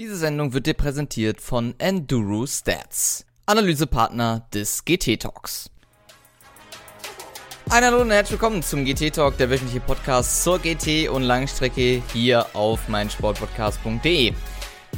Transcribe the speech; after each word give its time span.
Diese 0.00 0.16
Sendung 0.16 0.54
wird 0.54 0.64
dir 0.64 0.72
präsentiert 0.72 1.42
von 1.42 1.74
Enduro 1.76 2.46
Stats, 2.46 3.26
Analysepartner 3.44 4.46
des 4.54 4.86
GT 4.86 5.20
Talks. 5.20 5.68
Ein 7.68 7.84
Hallo 7.84 8.00
und 8.00 8.10
herzlich 8.10 8.40
willkommen 8.40 8.62
zum 8.62 8.86
GT 8.86 9.14
Talk, 9.14 9.36
der 9.36 9.50
wöchentliche 9.50 9.80
Podcast 9.80 10.42
zur 10.42 10.58
GT 10.58 11.10
und 11.10 11.24
Langstrecke 11.24 12.02
hier 12.14 12.46
auf 12.54 12.88
meinsportpodcast.de. 12.88 14.32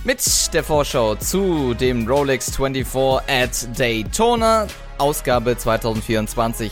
Mit 0.05 0.55
der 0.55 0.63
Vorschau 0.63 1.17
zu 1.17 1.75
dem 1.75 2.07
Rolex 2.07 2.55
24 2.55 3.29
at 3.29 3.77
Daytona, 3.77 4.69
Ausgabe 4.99 5.59
2024. 5.59 6.71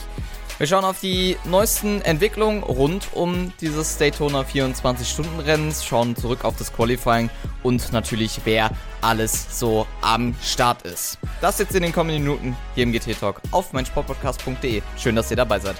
Wir 0.61 0.67
schauen 0.67 0.85
auf 0.85 1.01
die 1.01 1.39
neuesten 1.47 2.03
Entwicklungen 2.03 2.63
rund 2.63 3.15
um 3.15 3.51
dieses 3.63 3.97
Daytona 3.97 4.43
24-Stunden-Rennens, 4.43 5.87
schauen 5.87 6.15
zurück 6.15 6.45
auf 6.45 6.55
das 6.59 6.71
Qualifying 6.71 7.31
und 7.63 7.95
natürlich, 7.95 8.43
wer 8.45 8.71
alles 9.01 9.59
so 9.59 9.87
am 10.03 10.35
Start 10.43 10.83
ist. 10.83 11.17
Das 11.41 11.59
jetzt 11.61 11.75
in 11.75 11.83
den 11.83 11.95
kommenden 11.95 12.23
Minuten 12.23 12.57
hier 12.75 12.83
im 12.83 12.93
GT 12.93 13.19
Talk 13.19 13.41
auf 13.53 13.73
meinsportpodcast.de. 13.73 14.83
Schön, 14.99 15.17
dass 15.17 15.31
ihr 15.31 15.39
dabei 15.39 15.61
seid. 15.61 15.77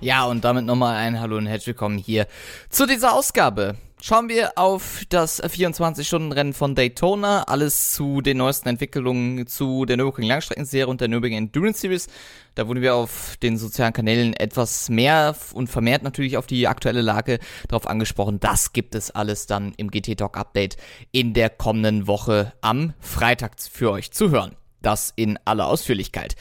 Ja, 0.00 0.24
und 0.24 0.44
damit 0.44 0.64
nochmal 0.64 0.96
ein 0.96 1.20
Hallo 1.20 1.36
und 1.36 1.46
herzlich 1.46 1.68
willkommen 1.68 1.98
hier 1.98 2.26
zu 2.68 2.86
dieser 2.86 3.14
Ausgabe. 3.14 3.76
Schauen 4.02 4.28
wir 4.28 4.58
auf 4.58 5.04
das 5.08 5.42
24-Stunden-Rennen 5.42 6.52
von 6.52 6.74
Daytona. 6.74 7.44
Alles 7.44 7.94
zu 7.94 8.20
den 8.20 8.36
neuesten 8.36 8.68
Entwicklungen 8.68 9.46
zu 9.46 9.86
der 9.86 9.96
Nürburgring 9.96 10.28
Langstreckenserie 10.28 10.86
und 10.86 11.00
der 11.00 11.08
Nürburgring 11.08 11.38
Endurance 11.38 11.80
Series. 11.80 12.06
Da 12.54 12.68
wurden 12.68 12.82
wir 12.82 12.94
auf 12.94 13.36
den 13.42 13.56
sozialen 13.56 13.94
Kanälen 13.94 14.34
etwas 14.34 14.90
mehr 14.90 15.34
und 15.54 15.68
vermehrt 15.68 16.02
natürlich 16.02 16.36
auf 16.36 16.46
die 16.46 16.68
aktuelle 16.68 17.00
Lage 17.00 17.38
darauf 17.68 17.86
angesprochen. 17.86 18.38
Das 18.38 18.74
gibt 18.74 18.94
es 18.94 19.10
alles 19.10 19.46
dann 19.46 19.72
im 19.78 19.90
GT 19.90 20.18
Talk 20.18 20.36
Update 20.36 20.76
in 21.10 21.32
der 21.32 21.48
kommenden 21.48 22.06
Woche 22.06 22.52
am 22.60 22.92
Freitag 23.00 23.54
für 23.58 23.90
euch 23.90 24.12
zu 24.12 24.30
hören. 24.30 24.56
Das 24.82 25.14
in 25.16 25.38
aller 25.46 25.66
Ausführlichkeit. 25.66 26.36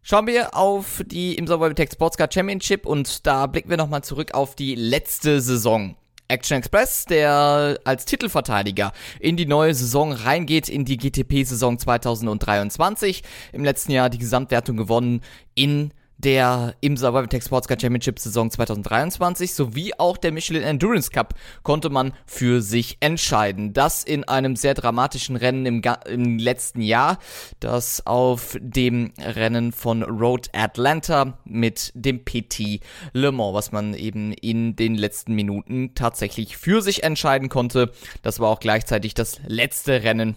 Schauen 0.00 0.26
wir 0.26 0.56
auf 0.56 1.02
die 1.06 1.34
im 1.34 1.46
Survival 1.46 1.74
Tech 1.74 1.90
Sportscar 1.92 2.28
Championship 2.32 2.86
und 2.86 3.26
da 3.26 3.46
blicken 3.46 3.68
wir 3.68 3.76
nochmal 3.76 4.02
zurück 4.02 4.32
auf 4.32 4.56
die 4.56 4.74
letzte 4.74 5.42
Saison. 5.42 5.96
Action 6.34 6.58
Express, 6.58 7.04
der 7.04 7.78
als 7.84 8.06
Titelverteidiger 8.06 8.92
in 9.20 9.36
die 9.36 9.46
neue 9.46 9.72
Saison 9.72 10.10
reingeht, 10.10 10.68
in 10.68 10.84
die 10.84 10.96
GTP-Saison 10.96 11.78
2023. 11.78 13.22
Im 13.52 13.62
letzten 13.62 13.92
Jahr 13.92 14.10
die 14.10 14.18
Gesamtwertung 14.18 14.76
gewonnen 14.76 15.20
in 15.54 15.92
der 16.18 16.74
im 16.80 16.96
Survival 16.96 17.28
Tech 17.28 17.44
Sports 17.44 17.68
Car 17.68 17.78
Championship 17.80 18.18
Saison 18.18 18.50
2023 18.50 19.54
sowie 19.54 19.92
auch 19.98 20.16
der 20.16 20.32
Michelin 20.32 20.62
Endurance 20.62 21.10
Cup 21.10 21.34
konnte 21.62 21.90
man 21.90 22.12
für 22.26 22.62
sich 22.62 22.96
entscheiden. 23.00 23.72
Das 23.72 24.04
in 24.04 24.24
einem 24.24 24.56
sehr 24.56 24.74
dramatischen 24.74 25.36
Rennen 25.36 25.66
im, 25.66 25.82
im 26.06 26.38
letzten 26.38 26.80
Jahr, 26.80 27.18
das 27.60 28.06
auf 28.06 28.56
dem 28.60 29.12
Rennen 29.18 29.72
von 29.72 30.02
Road 30.02 30.48
Atlanta 30.52 31.38
mit 31.44 31.92
dem 31.94 32.24
PT 32.24 32.80
Le 33.12 33.32
Mans, 33.32 33.54
was 33.54 33.72
man 33.72 33.94
eben 33.94 34.32
in 34.32 34.76
den 34.76 34.94
letzten 34.94 35.34
Minuten 35.34 35.94
tatsächlich 35.94 36.56
für 36.56 36.82
sich 36.82 37.02
entscheiden 37.02 37.48
konnte. 37.48 37.92
Das 38.22 38.40
war 38.40 38.48
auch 38.48 38.60
gleichzeitig 38.60 39.14
das 39.14 39.40
letzte 39.46 40.02
Rennen 40.02 40.36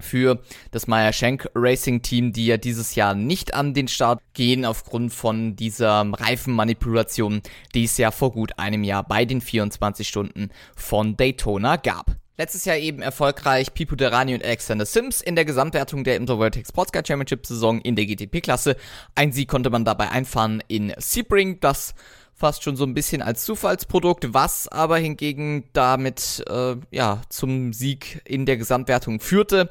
für 0.00 0.42
das 0.70 0.86
Meyer 0.86 1.12
Schenk 1.12 1.48
Racing 1.54 2.02
Team, 2.02 2.32
die 2.32 2.46
ja 2.46 2.56
dieses 2.56 2.94
Jahr 2.94 3.14
nicht 3.14 3.54
an 3.54 3.74
den 3.74 3.88
Start 3.88 4.20
gehen 4.34 4.64
aufgrund 4.64 5.12
von 5.12 5.56
dieser 5.56 6.06
Reifenmanipulation, 6.12 7.42
die 7.74 7.84
es 7.84 7.96
ja 7.98 8.10
vor 8.10 8.32
gut 8.32 8.58
einem 8.58 8.84
Jahr 8.84 9.04
bei 9.04 9.24
den 9.24 9.40
24 9.40 10.06
Stunden 10.06 10.50
von 10.76 11.16
Daytona 11.16 11.76
gab. 11.76 12.16
Letztes 12.40 12.66
Jahr 12.66 12.76
eben 12.76 13.02
erfolgreich 13.02 13.74
Pipo 13.74 13.96
Derani 13.96 14.32
und 14.32 14.44
Alexander 14.44 14.86
Sims 14.86 15.20
in 15.20 15.34
der 15.34 15.44
Gesamtwertung 15.44 16.04
der 16.04 16.14
Intervertic 16.14 16.68
Sportscar 16.68 17.02
Championship 17.04 17.44
Saison 17.44 17.80
in 17.80 17.96
der 17.96 18.06
GTP-Klasse. 18.06 18.76
Ein 19.16 19.32
Sieg 19.32 19.48
konnte 19.48 19.70
man 19.70 19.84
dabei 19.84 20.10
einfahren 20.10 20.62
in 20.68 20.94
Sebring, 20.98 21.58
das 21.58 21.96
fast 22.38 22.62
schon 22.62 22.76
so 22.76 22.84
ein 22.84 22.94
bisschen 22.94 23.20
als 23.20 23.44
Zufallsprodukt, 23.44 24.32
was 24.32 24.68
aber 24.68 24.96
hingegen 24.96 25.64
damit 25.72 26.44
äh, 26.48 26.76
ja 26.90 27.20
zum 27.28 27.72
Sieg 27.72 28.22
in 28.24 28.46
der 28.46 28.56
Gesamtwertung 28.56 29.18
führte 29.18 29.70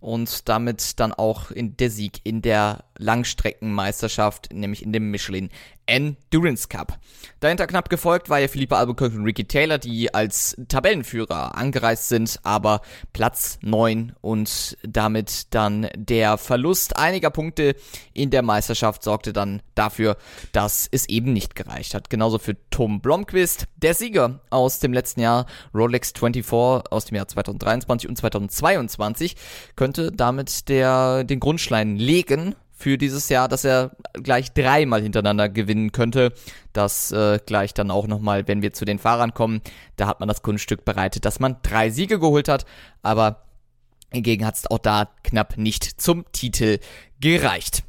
und 0.00 0.48
damit 0.48 0.98
dann 0.98 1.12
auch 1.12 1.50
in 1.50 1.76
der 1.76 1.90
Sieg 1.90 2.20
in 2.24 2.40
der 2.40 2.84
Langstreckenmeisterschaft, 2.98 4.52
nämlich 4.52 4.82
in 4.82 4.92
dem 4.92 5.10
Michelin 5.10 5.50
Endurance 5.86 6.68
Cup. 6.68 6.98
Dahinter 7.40 7.66
knapp 7.66 7.88
gefolgt 7.88 8.28
war 8.28 8.40
ja 8.40 8.48
Philippe 8.48 8.76
Albuquerque 8.76 9.16
und 9.16 9.24
Ricky 9.24 9.44
Taylor, 9.44 9.78
die 9.78 10.12
als 10.12 10.56
Tabellenführer 10.68 11.56
angereist 11.56 12.08
sind, 12.08 12.40
aber 12.42 12.80
Platz 13.12 13.58
9 13.62 14.14
und 14.20 14.76
damit 14.82 15.54
dann 15.54 15.88
der 15.94 16.38
Verlust 16.38 16.96
einiger 16.96 17.30
Punkte 17.30 17.76
in 18.12 18.30
der 18.30 18.42
Meisterschaft 18.42 19.02
sorgte 19.02 19.32
dann 19.32 19.62
dafür, 19.74 20.16
dass 20.52 20.88
es 20.90 21.08
eben 21.08 21.32
nicht 21.32 21.54
gereicht 21.54 21.94
hat. 21.94 22.10
Genauso 22.10 22.38
für 22.38 22.56
Tom 22.70 23.00
Blomqvist, 23.00 23.66
der 23.76 23.94
Sieger 23.94 24.40
aus 24.50 24.80
dem 24.80 24.92
letzten 24.92 25.20
Jahr, 25.20 25.46
Rolex 25.74 26.12
24 26.16 26.90
aus 26.90 27.04
dem 27.04 27.16
Jahr 27.16 27.28
2023 27.28 28.08
und 28.08 28.16
2022, 28.16 29.36
könnte 29.76 30.10
damit 30.10 30.68
der, 30.68 31.24
den 31.24 31.40
Grundstein 31.40 31.96
legen 31.96 32.56
für 32.78 32.98
dieses 32.98 33.30
Jahr, 33.30 33.48
dass 33.48 33.64
er 33.64 33.92
gleich 34.12 34.52
dreimal 34.52 35.00
hintereinander 35.00 35.48
gewinnen 35.48 35.92
könnte. 35.92 36.32
Das 36.74 37.10
äh, 37.10 37.40
gleich 37.44 37.72
dann 37.72 37.90
auch 37.90 38.06
nochmal, 38.06 38.46
wenn 38.46 38.60
wir 38.60 38.74
zu 38.74 38.84
den 38.84 38.98
Fahrern 38.98 39.32
kommen. 39.32 39.62
Da 39.96 40.06
hat 40.06 40.20
man 40.20 40.28
das 40.28 40.42
Kunststück 40.42 40.84
bereitet, 40.84 41.24
dass 41.24 41.40
man 41.40 41.56
drei 41.62 41.88
Siege 41.88 42.20
geholt 42.20 42.48
hat. 42.48 42.66
Aber 43.02 43.46
hingegen 44.12 44.44
hat 44.46 44.56
es 44.56 44.70
auch 44.70 44.78
da 44.78 45.08
knapp 45.24 45.56
nicht 45.56 46.00
zum 46.00 46.30
Titel 46.32 46.78
gereicht. 47.18 47.82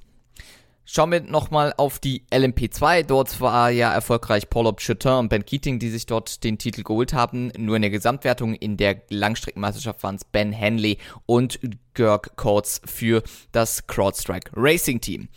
Schauen 0.90 1.12
wir 1.12 1.20
nochmal 1.20 1.74
auf 1.76 2.00
die 2.00 2.24
LMP2. 2.32 3.04
Dort 3.04 3.42
war 3.42 3.70
ja 3.70 3.92
erfolgreich 3.92 4.50
Paul 4.50 4.68
Obchutin 4.68 5.12
und 5.12 5.28
Ben 5.28 5.46
Keating, 5.46 5.80
die 5.80 5.90
sich 5.90 6.06
dort 6.06 6.46
den 6.46 6.58
Titel 6.58 6.84
geholt 6.84 7.12
haben. 7.12 7.52
Nur 7.58 7.76
in 7.76 7.82
der 7.82 7.92
Gesamtwertung 7.92 8.54
in 8.54 8.78
der 8.78 9.02
Langstreckenmeisterschaft 9.10 10.02
waren 10.02 10.16
es 10.16 10.24
Ben 10.24 10.54
Henley 10.54 10.98
und 11.26 11.60
Görg 11.94 12.38
Coates 12.38 12.80
für 12.86 13.22
das 13.52 13.86
CrowdStrike 13.88 14.52
Racing 14.56 15.02
Team. 15.02 15.28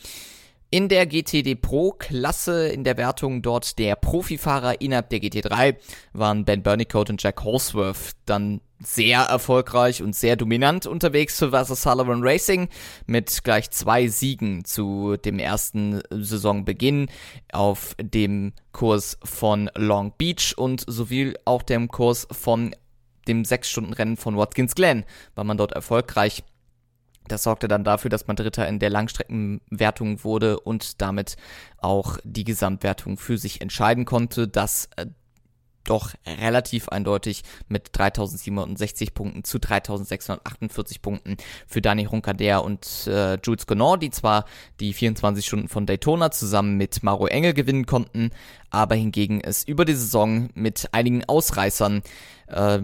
In 0.70 0.88
der 0.88 1.04
GTD 1.06 1.56
Pro 1.56 1.90
Klasse 1.98 2.68
in 2.68 2.84
der 2.84 2.96
Wertung 2.96 3.42
dort 3.42 3.76
der 3.80 3.96
Profifahrer 3.96 4.80
innerhalb 4.80 5.10
der 5.10 5.18
GT3 5.18 5.74
waren 6.12 6.44
Ben 6.44 6.62
Burnicoat 6.62 7.10
und 7.10 7.20
Jack 7.20 7.42
Holsworth 7.42 8.12
dann 8.24 8.60
sehr 8.82 9.20
erfolgreich 9.20 10.02
und 10.02 10.16
sehr 10.16 10.36
dominant 10.36 10.86
unterwegs 10.86 11.38
für 11.38 11.52
Vasser 11.52 11.76
Sullivan 11.76 12.22
Racing 12.22 12.68
mit 13.06 13.44
gleich 13.44 13.70
zwei 13.70 14.08
Siegen 14.08 14.64
zu 14.64 15.16
dem 15.16 15.38
ersten 15.38 16.00
Saisonbeginn 16.10 17.08
auf 17.52 17.94
dem 18.00 18.52
Kurs 18.72 19.18
von 19.22 19.70
Long 19.76 20.14
Beach 20.16 20.54
und 20.56 20.84
sowie 20.86 21.34
auch 21.44 21.62
dem 21.62 21.88
Kurs 21.88 22.26
von 22.30 22.74
dem 23.28 23.42
6-Stunden-Rennen 23.42 24.16
von 24.16 24.36
Watkins 24.36 24.74
Glen 24.74 25.04
war 25.34 25.44
man 25.44 25.58
dort 25.58 25.72
erfolgreich. 25.72 26.42
Das 27.28 27.44
sorgte 27.44 27.68
dann 27.68 27.84
dafür, 27.84 28.10
dass 28.10 28.26
man 28.26 28.34
Dritter 28.34 28.66
in 28.66 28.80
der 28.80 28.90
Langstreckenwertung 28.90 30.24
wurde 30.24 30.58
und 30.58 31.00
damit 31.00 31.36
auch 31.78 32.18
die 32.24 32.42
Gesamtwertung 32.42 33.18
für 33.18 33.38
sich 33.38 33.60
entscheiden 33.60 34.04
konnte. 34.04 34.48
Das 34.48 34.88
äh, 34.96 35.06
doch 35.84 36.14
relativ 36.26 36.88
eindeutig 36.88 37.42
mit 37.68 37.88
3760 37.92 39.14
Punkten 39.14 39.44
zu 39.44 39.58
3648 39.58 41.02
Punkten 41.02 41.36
für 41.66 41.80
Dani 41.80 42.04
Roncadere 42.04 42.62
und 42.62 43.06
äh, 43.06 43.38
Jules 43.42 43.66
Gonor, 43.66 43.98
die 43.98 44.10
zwar 44.10 44.44
die 44.80 44.92
24 44.92 45.44
Stunden 45.44 45.68
von 45.68 45.86
Daytona 45.86 46.30
zusammen 46.30 46.76
mit 46.76 47.02
Maro 47.02 47.26
Engel 47.26 47.54
gewinnen 47.54 47.86
konnten, 47.86 48.30
aber 48.70 48.94
hingegen 48.94 49.40
es 49.40 49.64
über 49.64 49.84
die 49.84 49.94
Saison 49.94 50.48
mit 50.54 50.88
einigen 50.92 51.24
Ausreißern 51.24 52.02
äh, 52.46 52.80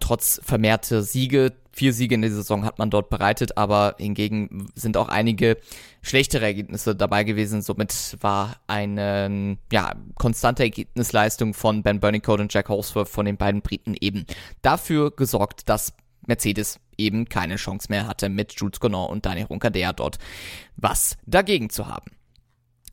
trotz 0.00 0.40
vermehrter 0.44 1.02
Siege 1.02 1.52
Vier 1.78 1.92
Siege 1.92 2.16
in 2.16 2.22
der 2.22 2.32
Saison 2.32 2.64
hat 2.64 2.80
man 2.80 2.90
dort 2.90 3.08
bereitet, 3.08 3.56
aber 3.56 3.94
hingegen 3.98 4.66
sind 4.74 4.96
auch 4.96 5.06
einige 5.06 5.58
schlechtere 6.02 6.44
Ergebnisse 6.44 6.96
dabei 6.96 7.22
gewesen. 7.22 7.62
Somit 7.62 8.16
war 8.20 8.56
eine 8.66 9.58
ja, 9.70 9.94
konstante 10.16 10.64
Ergebnisleistung 10.64 11.54
von 11.54 11.84
Ben 11.84 12.00
Burnicode 12.00 12.42
und 12.42 12.52
Jack 12.52 12.68
Holsworth 12.68 13.08
von 13.08 13.26
den 13.26 13.36
beiden 13.36 13.62
Briten 13.62 13.94
eben 14.00 14.26
dafür 14.60 15.12
gesorgt, 15.12 15.68
dass 15.68 15.92
Mercedes 16.26 16.80
eben 16.96 17.28
keine 17.28 17.54
Chance 17.54 17.86
mehr 17.90 18.08
hatte, 18.08 18.28
mit 18.28 18.54
Jules 18.54 18.80
Gonon 18.80 19.08
und 19.08 19.24
Daniel 19.24 19.46
Roncadere 19.46 19.94
dort 19.94 20.18
was 20.74 21.16
dagegen 21.26 21.70
zu 21.70 21.86
haben. 21.86 22.10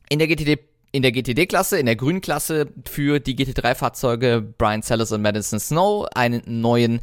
In 0.08 0.20
der 0.20 0.28
GTD 0.28 0.60
in 0.92 1.02
der 1.02 1.12
GTD-Klasse, 1.12 1.78
in 1.78 1.86
der 1.86 1.96
grünen 1.96 2.20
Klasse 2.20 2.68
für 2.88 3.20
die 3.20 3.36
GT3-Fahrzeuge 3.36 4.40
Brian 4.56 4.82
Sellers 4.82 5.12
und 5.12 5.22
Madison 5.22 5.60
Snow 5.60 6.06
einen 6.14 6.42
neuen 6.46 7.00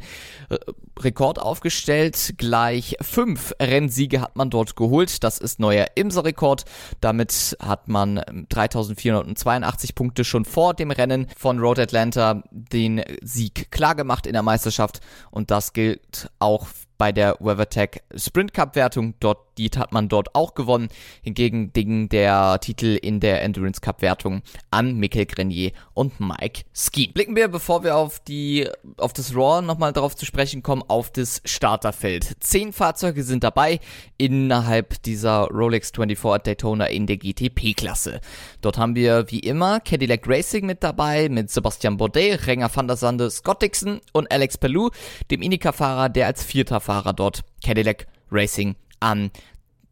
äh, 0.48 0.56
Rekord 0.98 1.38
aufgestellt. 1.38 2.34
Gleich 2.36 2.96
fünf 3.00 3.54
Rennsiege 3.60 4.20
hat 4.20 4.36
man 4.36 4.50
dort 4.50 4.76
geholt. 4.76 5.22
Das 5.22 5.38
ist 5.38 5.60
neuer 5.60 5.86
IMSA-Rekord. 5.94 6.64
Damit 7.00 7.56
hat 7.60 7.88
man 7.88 8.46
3482 8.48 9.94
Punkte 9.94 10.24
schon 10.24 10.44
vor 10.44 10.74
dem 10.74 10.90
Rennen 10.90 11.28
von 11.36 11.58
Road 11.58 11.78
Atlanta 11.78 12.42
den 12.50 13.02
Sieg 13.22 13.70
klargemacht 13.70 14.26
in 14.26 14.32
der 14.32 14.42
Meisterschaft. 14.42 15.00
Und 15.30 15.50
das 15.50 15.72
gilt 15.72 16.30
auch 16.38 16.66
bei 16.98 17.12
der 17.12 17.36
WeatherTech 17.40 18.02
Sprint 18.16 18.54
Cup 18.54 18.76
Wertung. 18.76 19.14
Dort, 19.20 19.38
die 19.58 19.70
hat 19.76 19.92
man 19.92 20.08
dort 20.08 20.34
auch 20.34 20.54
gewonnen. 20.54 20.88
Hingegen 21.22 21.72
ging 21.72 22.08
der 22.08 22.60
Titel 22.60 22.98
in 23.00 23.20
der 23.20 23.42
Endurance 23.42 23.80
Cup 23.80 24.02
Wertung 24.02 24.42
an 24.70 24.96
Mikkel 24.96 25.26
Grenier 25.26 25.72
und 25.94 26.20
Mike 26.20 26.62
Ski. 26.74 27.08
Blicken 27.08 27.36
wir, 27.36 27.48
bevor 27.48 27.84
wir 27.84 27.96
auf 27.96 28.20
die, 28.20 28.68
auf 28.96 29.12
das 29.12 29.34
Raw 29.34 29.62
nochmal 29.62 29.92
darauf 29.92 30.16
zu 30.16 30.26
sprechen 30.26 30.62
kommen, 30.62 30.82
auf 30.88 31.10
das 31.10 31.40
Starterfeld. 31.44 32.36
Zehn 32.40 32.72
Fahrzeuge 32.72 33.22
sind 33.22 33.44
dabei 33.44 33.80
innerhalb 34.18 35.02
dieser 35.02 35.48
Rolex 35.48 35.90
24 35.90 36.34
at 36.34 36.46
Daytona 36.46 36.86
in 36.86 37.06
der 37.06 37.16
GTP-Klasse. 37.16 38.20
Dort 38.60 38.78
haben 38.78 38.94
wir 38.94 39.30
wie 39.30 39.40
immer 39.40 39.80
Cadillac 39.80 40.26
Racing 40.26 40.66
mit 40.66 40.82
dabei, 40.82 41.28
mit 41.28 41.50
Sebastian 41.50 41.96
Bourdais, 41.96 42.46
Renger 42.46 42.70
van 42.74 42.86
der 42.86 42.96
Sande, 42.96 43.30
Scott 43.30 43.62
Dixon 43.62 44.00
und 44.12 44.30
Alex 44.30 44.58
Pelou, 44.58 44.90
dem 45.30 45.42
Indica-Fahrer, 45.42 46.08
der 46.08 46.26
als 46.26 46.44
vierter 46.44 46.80
Fahrer 46.80 47.12
dort 47.12 47.42
Cadillac 47.64 48.06
Racing 48.30 48.74
an 49.04 49.30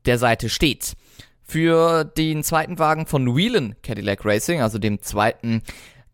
der 0.07 0.19
Seite 0.19 0.49
steht. 0.49 0.95
Für 1.45 2.05
den 2.05 2.43
zweiten 2.43 2.79
Wagen 2.79 3.07
von 3.07 3.37
Whelan 3.37 3.77
Cadillac 3.83 4.25
Racing, 4.25 4.63
also 4.63 4.79
dem 4.79 5.03
zweiten 5.03 5.63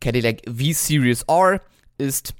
Cadillac 0.01 0.43
V-Series 0.47 1.23
R, 1.23 1.61
ist 1.97 2.35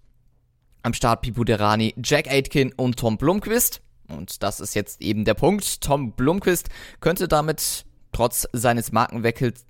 am 0.83 0.93
Start 0.95 1.23
Pipo 1.23 1.45
Derani, 1.45 1.95
Jack 2.03 2.29
Aitken 2.29 2.73
und 2.77 2.99
Tom 2.99 3.17
Blomqvist. 3.19 3.81
Und 4.09 4.43
das 4.43 4.59
ist 4.61 4.75
jetzt 4.75 5.01
eben 5.01 5.25
der 5.25 5.35
Punkt. 5.35 5.81
Tom 5.81 6.13
Blomqvist 6.13 6.69
könnte 7.01 7.29
damit 7.29 7.85
trotz 8.13 8.49
seines 8.53 8.91
Markenwechsels, 8.91 9.65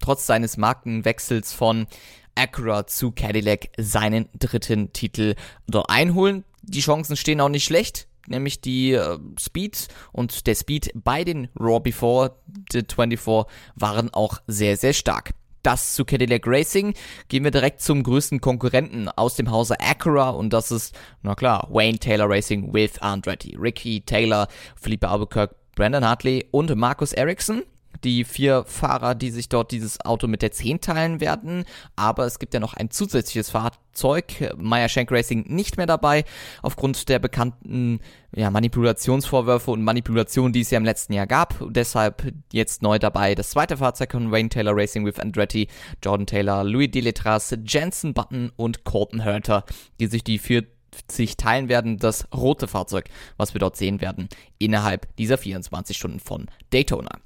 trotz 0.00 0.26
seines 0.26 0.56
Markenwechsels 0.56 1.52
von 1.52 1.86
Acura 2.34 2.86
zu 2.86 3.12
Cadillac 3.12 3.68
seinen 3.76 4.28
dritten 4.38 4.92
Titel 4.92 5.36
dort 5.68 5.88
einholen. 5.90 6.44
Die 6.62 6.80
Chancen 6.80 7.16
stehen 7.16 7.40
auch 7.40 7.48
nicht 7.48 7.64
schlecht 7.64 8.08
nämlich 8.26 8.60
die 8.60 8.92
äh, 8.92 9.18
Speed 9.38 9.88
und 10.12 10.46
der 10.46 10.54
Speed 10.54 10.90
bei 10.94 11.24
den 11.24 11.48
Raw 11.58 11.80
Before 11.80 12.36
the 12.70 12.80
24 12.80 13.46
waren 13.74 14.12
auch 14.12 14.38
sehr, 14.46 14.76
sehr 14.76 14.92
stark. 14.92 15.30
Das 15.62 15.94
zu 15.94 16.04
Cadillac 16.04 16.42
Racing. 16.46 16.94
Gehen 17.28 17.44
wir 17.44 17.52
direkt 17.52 17.80
zum 17.80 18.02
größten 18.02 18.40
Konkurrenten 18.40 19.08
aus 19.08 19.36
dem 19.36 19.50
Hause 19.50 19.78
Acura 19.78 20.30
und 20.30 20.52
das 20.52 20.72
ist, 20.72 20.94
na 21.22 21.36
klar, 21.36 21.68
Wayne 21.70 21.98
Taylor 21.98 22.28
Racing 22.28 22.74
with 22.74 22.98
Andretti. 23.00 23.56
Ricky 23.56 24.00
Taylor, 24.00 24.48
Felipe 24.74 25.08
Albuquerque, 25.08 25.54
Brandon 25.76 26.04
Hartley 26.04 26.46
und 26.50 26.74
Marcus 26.74 27.12
Ericsson 27.12 27.62
die 28.04 28.24
vier 28.24 28.64
Fahrer, 28.66 29.14
die 29.14 29.30
sich 29.30 29.48
dort 29.48 29.70
dieses 29.70 30.00
Auto 30.04 30.26
mit 30.26 30.42
der 30.42 30.52
10 30.52 30.80
teilen 30.80 31.20
werden. 31.20 31.64
Aber 31.96 32.26
es 32.26 32.38
gibt 32.38 32.54
ja 32.54 32.60
noch 32.60 32.74
ein 32.74 32.90
zusätzliches 32.90 33.50
Fahrzeug, 33.50 34.54
Meyer 34.56 34.88
Shank 34.88 35.10
Racing 35.10 35.44
nicht 35.48 35.76
mehr 35.76 35.86
dabei, 35.86 36.24
aufgrund 36.62 37.08
der 37.08 37.18
bekannten 37.18 38.00
ja, 38.34 38.50
Manipulationsvorwürfe 38.50 39.70
und 39.70 39.82
Manipulationen, 39.82 40.52
die 40.52 40.60
es 40.60 40.70
ja 40.70 40.78
im 40.78 40.84
letzten 40.84 41.12
Jahr 41.12 41.26
gab. 41.26 41.54
Deshalb 41.70 42.32
jetzt 42.52 42.82
neu 42.82 42.98
dabei 42.98 43.34
das 43.34 43.50
zweite 43.50 43.76
Fahrzeug 43.76 44.12
von 44.12 44.32
Wayne 44.32 44.48
Taylor 44.48 44.76
Racing 44.76 45.04
with 45.04 45.18
Andretti, 45.18 45.68
Jordan 46.02 46.26
Taylor, 46.26 46.64
Louis 46.64 46.90
Deletras, 46.90 47.54
Jensen 47.66 48.14
Button 48.14 48.50
und 48.56 48.84
Colton 48.84 49.20
Herter, 49.20 49.64
die 50.00 50.06
sich 50.06 50.24
die 50.24 50.38
vier 50.38 50.64
sich 51.10 51.36
teilen 51.36 51.68
werden, 51.68 51.98
das 51.98 52.26
rote 52.34 52.68
Fahrzeug, 52.68 53.08
was 53.36 53.54
wir 53.54 53.58
dort 53.58 53.76
sehen 53.76 54.00
werden, 54.00 54.28
innerhalb 54.58 55.14
dieser 55.16 55.38
24 55.38 55.96
Stunden 55.96 56.20
von 56.20 56.46
Daytona. 56.70 57.18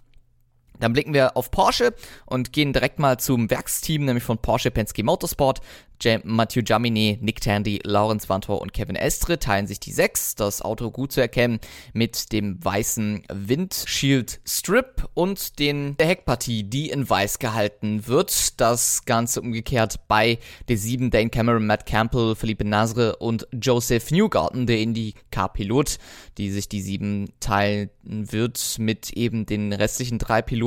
Dann 0.81 0.93
blicken 0.93 1.14
wir 1.14 1.37
auf 1.37 1.50
Porsche 1.50 1.94
und 2.26 2.52
gehen 2.52 2.73
direkt 2.73 2.99
mal 2.99 3.19
zum 3.19 3.50
Werksteam, 3.50 4.05
nämlich 4.05 4.25
von 4.25 4.38
Porsche 4.38 4.70
Penske 4.70 5.02
Motorsport. 5.02 5.61
Jam 6.00 6.20
Mathieu 6.25 6.62
Jamini, 6.64 7.19
Nick 7.20 7.40
Tandy, 7.40 7.81
Lawrence 7.82 8.28
Vantor 8.28 8.61
und 8.61 8.73
Kevin 8.73 8.96
Estre 8.96 9.38
teilen 9.38 9.67
sich 9.67 9.81
die 9.81 9.93
sechs. 9.93 10.34
Das 10.34 10.61
Auto 10.61 10.90
gut 10.90 11.12
zu 11.12 11.20
erkennen 11.20 11.58
mit 11.93 12.32
dem 12.32 12.62
weißen 12.62 13.23
Windshield 13.32 14.40
Strip 14.44 15.08
und 15.14 15.58
den 15.58 15.96
der 15.96 16.08
Heckpartie, 16.08 16.64
die 16.64 16.90
in 16.90 17.08
weiß 17.08 17.38
gehalten 17.38 18.06
wird. 18.06 18.61
Das 18.61 19.05
Ganze 19.05 19.40
umgekehrt 19.40 20.00
bei 20.08 20.38
der 20.69 20.76
sieben 20.76 21.11
Dane 21.11 21.31
Cameron, 21.31 21.67
Matt 21.67 21.87
Campbell, 21.87 22.34
Philippe 22.34 22.64
Nasre 22.64 23.17
und 23.17 23.46
Joseph 23.52 24.11
Newgarden, 24.11 24.67
der 24.67 24.81
Indy-Car-Pilot, 24.81 25.99
die 26.37 26.50
sich 26.50 26.69
die 26.69 26.82
sieben 26.82 27.32
teilen 27.40 27.90
wird 28.02 28.76
mit 28.78 29.12
eben 29.12 29.46
den 29.46 29.73
restlichen 29.73 30.19
drei 30.19 30.43
Piloten 30.43 30.65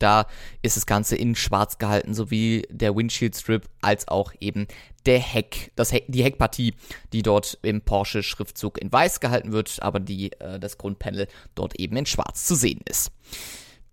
da 0.00 0.26
ist 0.62 0.76
das 0.76 0.86
Ganze 0.86 1.16
in 1.16 1.36
schwarz 1.36 1.78
gehalten, 1.78 2.14
sowie 2.14 2.66
der 2.70 2.96
Windshield 2.96 3.36
Strip 3.36 3.68
als 3.80 4.08
auch 4.08 4.32
eben 4.40 4.66
der 5.06 5.18
Heck, 5.18 5.72
das 5.76 5.92
Heck, 5.92 6.04
die 6.08 6.24
Heckpartie, 6.24 6.74
die 7.12 7.22
dort 7.22 7.58
im 7.62 7.82
Porsche 7.82 8.22
Schriftzug 8.22 8.80
in 8.80 8.92
weiß 8.92 9.20
gehalten 9.20 9.52
wird, 9.52 9.80
aber 9.82 10.00
die, 10.00 10.32
äh, 10.40 10.58
das 10.58 10.78
Grundpanel 10.78 11.28
dort 11.54 11.74
eben 11.76 11.96
in 11.96 12.06
schwarz 12.06 12.46
zu 12.46 12.54
sehen 12.54 12.80
ist. 12.88 13.12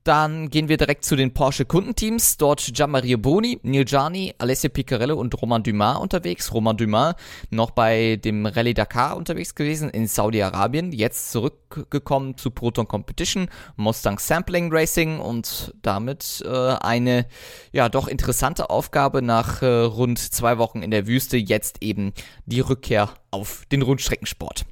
Dann 0.07 0.49
gehen 0.49 0.69
wir 0.69 0.77
direkt 0.77 1.03
zu 1.03 1.17
den 1.17 1.33
Porsche 1.33 1.65
Kundenteams. 1.65 2.37
Dort 2.37 2.61
Gianmario 2.73 3.17
Boni, 3.17 3.59
Neil 3.63 3.83
Gianni, 3.83 4.33
Alessio 4.37 4.69
Piccarello 4.69 5.19
und 5.19 5.33
Roman 5.41 5.63
Dumas 5.63 5.97
unterwegs. 5.97 6.53
Roman 6.53 6.77
Dumas 6.77 7.15
noch 7.49 7.71
bei 7.71 8.15
dem 8.15 8.45
Rallye 8.45 8.73
Dakar 8.73 9.17
unterwegs 9.17 9.53
gewesen 9.53 9.89
in 9.89 10.07
Saudi-Arabien. 10.07 10.93
Jetzt 10.93 11.33
zurückgekommen 11.33 12.37
zu 12.37 12.51
Proton 12.51 12.87
Competition, 12.87 13.49
Mustang 13.75 14.17
Sampling 14.17 14.69
Racing 14.71 15.19
und 15.19 15.73
damit 15.81 16.41
äh, 16.47 16.75
eine 16.75 17.25
ja 17.73 17.89
doch 17.89 18.07
interessante 18.07 18.69
Aufgabe 18.69 19.21
nach 19.21 19.61
äh, 19.61 19.65
rund 19.65 20.19
zwei 20.19 20.57
Wochen 20.57 20.83
in 20.83 20.91
der 20.91 21.05
Wüste. 21.05 21.35
Jetzt 21.35 21.83
eben 21.83 22.13
die 22.45 22.61
Rückkehr 22.61 23.09
auf 23.29 23.65
den 23.73 23.81
Rundstreckensport. 23.81 24.65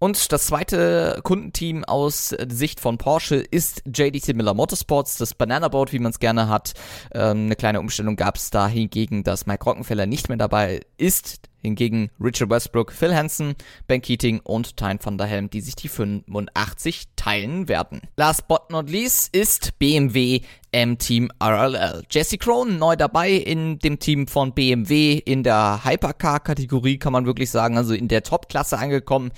Und 0.00 0.32
das 0.32 0.46
zweite 0.46 1.20
Kundenteam 1.22 1.84
aus 1.84 2.34
Sicht 2.48 2.80
von 2.80 2.96
Porsche 2.96 3.36
ist 3.36 3.82
JDC 3.84 4.34
Miller 4.34 4.54
Motorsports, 4.54 5.18
das 5.18 5.34
Banana 5.34 5.68
Boat, 5.68 5.92
wie 5.92 5.98
man 5.98 6.10
es 6.10 6.18
gerne 6.18 6.48
hat. 6.48 6.72
Ähm, 7.12 7.44
eine 7.44 7.54
kleine 7.54 7.80
Umstellung 7.80 8.16
gab 8.16 8.36
es 8.36 8.48
da 8.48 8.66
hingegen, 8.66 9.24
dass 9.24 9.44
Mike 9.44 9.62
Rockenfeller 9.62 10.06
nicht 10.06 10.30
mehr 10.30 10.38
dabei 10.38 10.80
ist. 10.96 11.49
Hingegen 11.62 12.10
Richard 12.20 12.50
Westbrook, 12.50 12.92
Phil 12.92 13.14
Hansen, 13.14 13.54
Ben 13.86 14.00
Keating 14.00 14.40
und 14.40 14.76
Tyne 14.76 14.98
van 15.02 15.18
der 15.18 15.26
Helm, 15.26 15.50
die 15.50 15.60
sich 15.60 15.76
die 15.76 15.88
85 15.88 17.08
teilen 17.16 17.68
werden. 17.68 18.00
Last 18.16 18.48
but 18.48 18.70
not 18.70 18.88
least 18.90 19.34
ist 19.34 19.78
BMW 19.78 20.40
M 20.72 20.98
Team 20.98 21.30
RLL. 21.42 22.04
Jesse 22.10 22.38
Crone 22.38 22.72
neu 22.74 22.94
dabei 22.94 23.32
in 23.32 23.78
dem 23.80 23.98
Team 23.98 24.28
von 24.28 24.54
BMW 24.54 25.14
in 25.14 25.42
der 25.42 25.84
Hypercar-Kategorie, 25.84 26.98
kann 26.98 27.12
man 27.12 27.26
wirklich 27.26 27.50
sagen, 27.50 27.76
also 27.76 27.92
in 27.92 28.08
der 28.08 28.22
Top-Klasse 28.22 28.78
angekommen. 28.78 29.32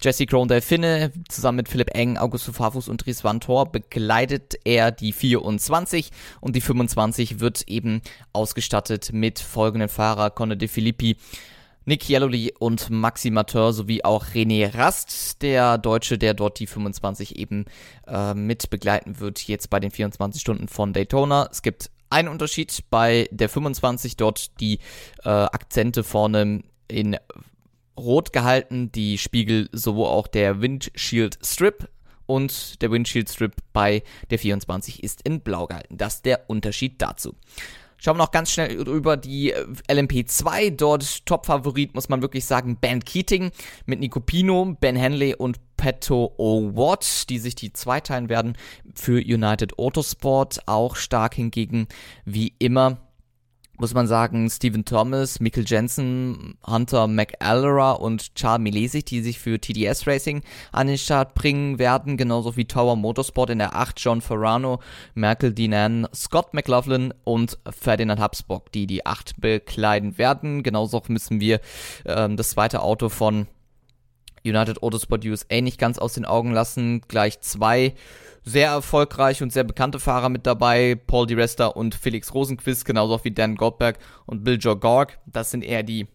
Jesse 0.00 0.26
Crone, 0.26 0.48
der 0.48 0.62
Finne, 0.62 1.12
zusammen 1.28 1.56
mit 1.56 1.68
Philipp 1.68 1.94
Eng, 1.94 2.18
Augusto 2.18 2.52
Farfus 2.52 2.88
und 2.88 3.04
Dries 3.04 3.24
Van 3.24 3.40
Thor 3.40 3.70
begleitet 3.72 4.56
er 4.64 4.92
die 4.92 5.12
24 5.12 6.10
und 6.40 6.54
die 6.54 6.60
25 6.60 7.40
wird 7.40 7.62
eben 7.66 8.02
ausgestattet 8.32 9.10
mit 9.12 9.38
folgenden 9.38 9.88
Fahrer, 9.88 10.30
Conor 10.30 10.56
De 10.56 10.68
Filippi, 10.68 11.16
Nick 11.86 12.08
Jelloli 12.08 12.54
und 12.58 12.88
Maxi 12.90 13.30
Mateur 13.30 13.72
sowie 13.72 14.04
auch 14.04 14.26
René 14.26 14.74
Rast, 14.74 15.42
der 15.42 15.76
Deutsche, 15.76 16.16
der 16.16 16.32
dort 16.32 16.58
die 16.58 16.66
25 16.66 17.36
eben 17.36 17.66
äh, 18.06 18.32
mit 18.34 18.70
begleiten 18.70 19.20
wird, 19.20 19.46
jetzt 19.46 19.68
bei 19.68 19.80
den 19.80 19.90
24 19.90 20.40
Stunden 20.40 20.68
von 20.68 20.92
Daytona. 20.92 21.48
Es 21.50 21.62
gibt 21.62 21.90
einen 22.08 22.28
Unterschied 22.28 22.84
bei 22.90 23.28
der 23.30 23.48
25, 23.48 24.16
dort 24.16 24.60
die 24.60 24.78
äh, 25.24 25.28
Akzente 25.28 26.04
vorne 26.04 26.62
in 26.88 27.16
rot 27.98 28.32
gehalten, 28.32 28.90
die 28.92 29.18
Spiegel 29.18 29.68
sowohl 29.72 30.06
auch 30.06 30.26
der 30.26 30.60
Windshield 30.60 31.38
Strip 31.42 31.88
und 32.26 32.80
der 32.82 32.90
Windshield 32.90 33.28
Strip 33.28 33.54
bei 33.72 34.02
der 34.30 34.38
24 34.38 35.02
ist 35.02 35.22
in 35.22 35.40
blau 35.40 35.66
gehalten. 35.66 35.98
Das 35.98 36.16
ist 36.16 36.24
der 36.24 36.48
Unterschied 36.48 37.00
dazu. 37.02 37.34
Schauen 38.04 38.18
wir 38.18 38.24
noch 38.24 38.32
ganz 38.32 38.50
schnell 38.50 38.86
über 38.86 39.16
die 39.16 39.52
äh, 39.52 39.64
LMP2. 39.88 40.76
Dort 40.76 41.24
Top-Favorit, 41.24 41.94
muss 41.94 42.10
man 42.10 42.20
wirklich 42.20 42.44
sagen, 42.44 42.76
Ben 42.78 43.02
Keating 43.02 43.50
mit 43.86 43.98
Nico 44.00 44.20
Pino, 44.20 44.76
Ben 44.78 44.94
Henley 44.94 45.34
und 45.34 45.58
Petto 45.78 46.34
O'Watt, 46.36 47.30
die 47.30 47.38
sich 47.38 47.54
die 47.54 47.72
zweiteilen 47.72 48.28
werden 48.28 48.58
für 48.94 49.22
United 49.22 49.78
Autosport. 49.78 50.60
Auch 50.66 50.96
stark 50.96 51.34
hingegen, 51.34 51.88
wie 52.26 52.54
immer, 52.58 52.98
muss 53.76 53.94
man 53.94 54.06
sagen, 54.06 54.48
Stephen 54.50 54.84
Thomas, 54.84 55.40
Mikkel 55.40 55.64
Jensen, 55.66 56.56
Hunter 56.64 57.08
McAlera 57.08 57.92
und 57.92 58.34
Charles 58.34 58.62
Milesig, 58.62 59.06
die 59.06 59.20
sich 59.20 59.38
für 59.38 59.58
TDS 59.60 60.06
Racing 60.06 60.42
an 60.72 60.86
den 60.86 60.98
Start 60.98 61.34
bringen 61.34 61.78
werden, 61.78 62.16
genauso 62.16 62.56
wie 62.56 62.66
Tower 62.66 62.96
Motorsport 62.96 63.50
in 63.50 63.58
der 63.58 63.74
8, 63.74 63.98
John 63.98 64.20
Ferrano, 64.20 64.80
Merkel 65.14 65.52
Dinan, 65.52 66.06
Scott 66.14 66.54
McLaughlin 66.54 67.12
und 67.24 67.58
Ferdinand 67.68 68.20
Habsbock, 68.20 68.70
die 68.72 68.86
die 68.86 69.06
8 69.06 69.40
bekleiden 69.40 70.18
werden. 70.18 70.62
Genauso 70.62 71.02
müssen 71.08 71.40
wir 71.40 71.60
ähm, 72.04 72.36
das 72.36 72.50
zweite 72.50 72.80
Auto 72.80 73.08
von 73.08 73.48
United 74.44 74.82
Autosport 74.82 75.24
USA 75.24 75.60
nicht 75.60 75.78
ganz 75.78 75.98
aus 75.98 76.14
den 76.14 76.26
Augen 76.26 76.52
lassen. 76.52 77.00
Gleich 77.08 77.40
zwei 77.40 77.94
sehr 78.44 78.68
erfolgreiche 78.68 79.42
und 79.42 79.52
sehr 79.52 79.64
bekannte 79.64 79.98
Fahrer 79.98 80.28
mit 80.28 80.46
dabei. 80.46 80.94
Paul 81.06 81.26
Di 81.26 81.34
Resta 81.34 81.66
und 81.66 81.94
Felix 81.94 82.34
Rosenquist, 82.34 82.84
genauso 82.84 83.24
wie 83.24 83.30
Dan 83.30 83.56
Goldberg 83.56 83.98
und 84.26 84.44
Bill 84.44 84.58
Joe 84.60 84.76
Gorg. 84.76 85.18
Das 85.26 85.50
sind 85.50 85.64
eher 85.64 85.82
die 85.82 86.06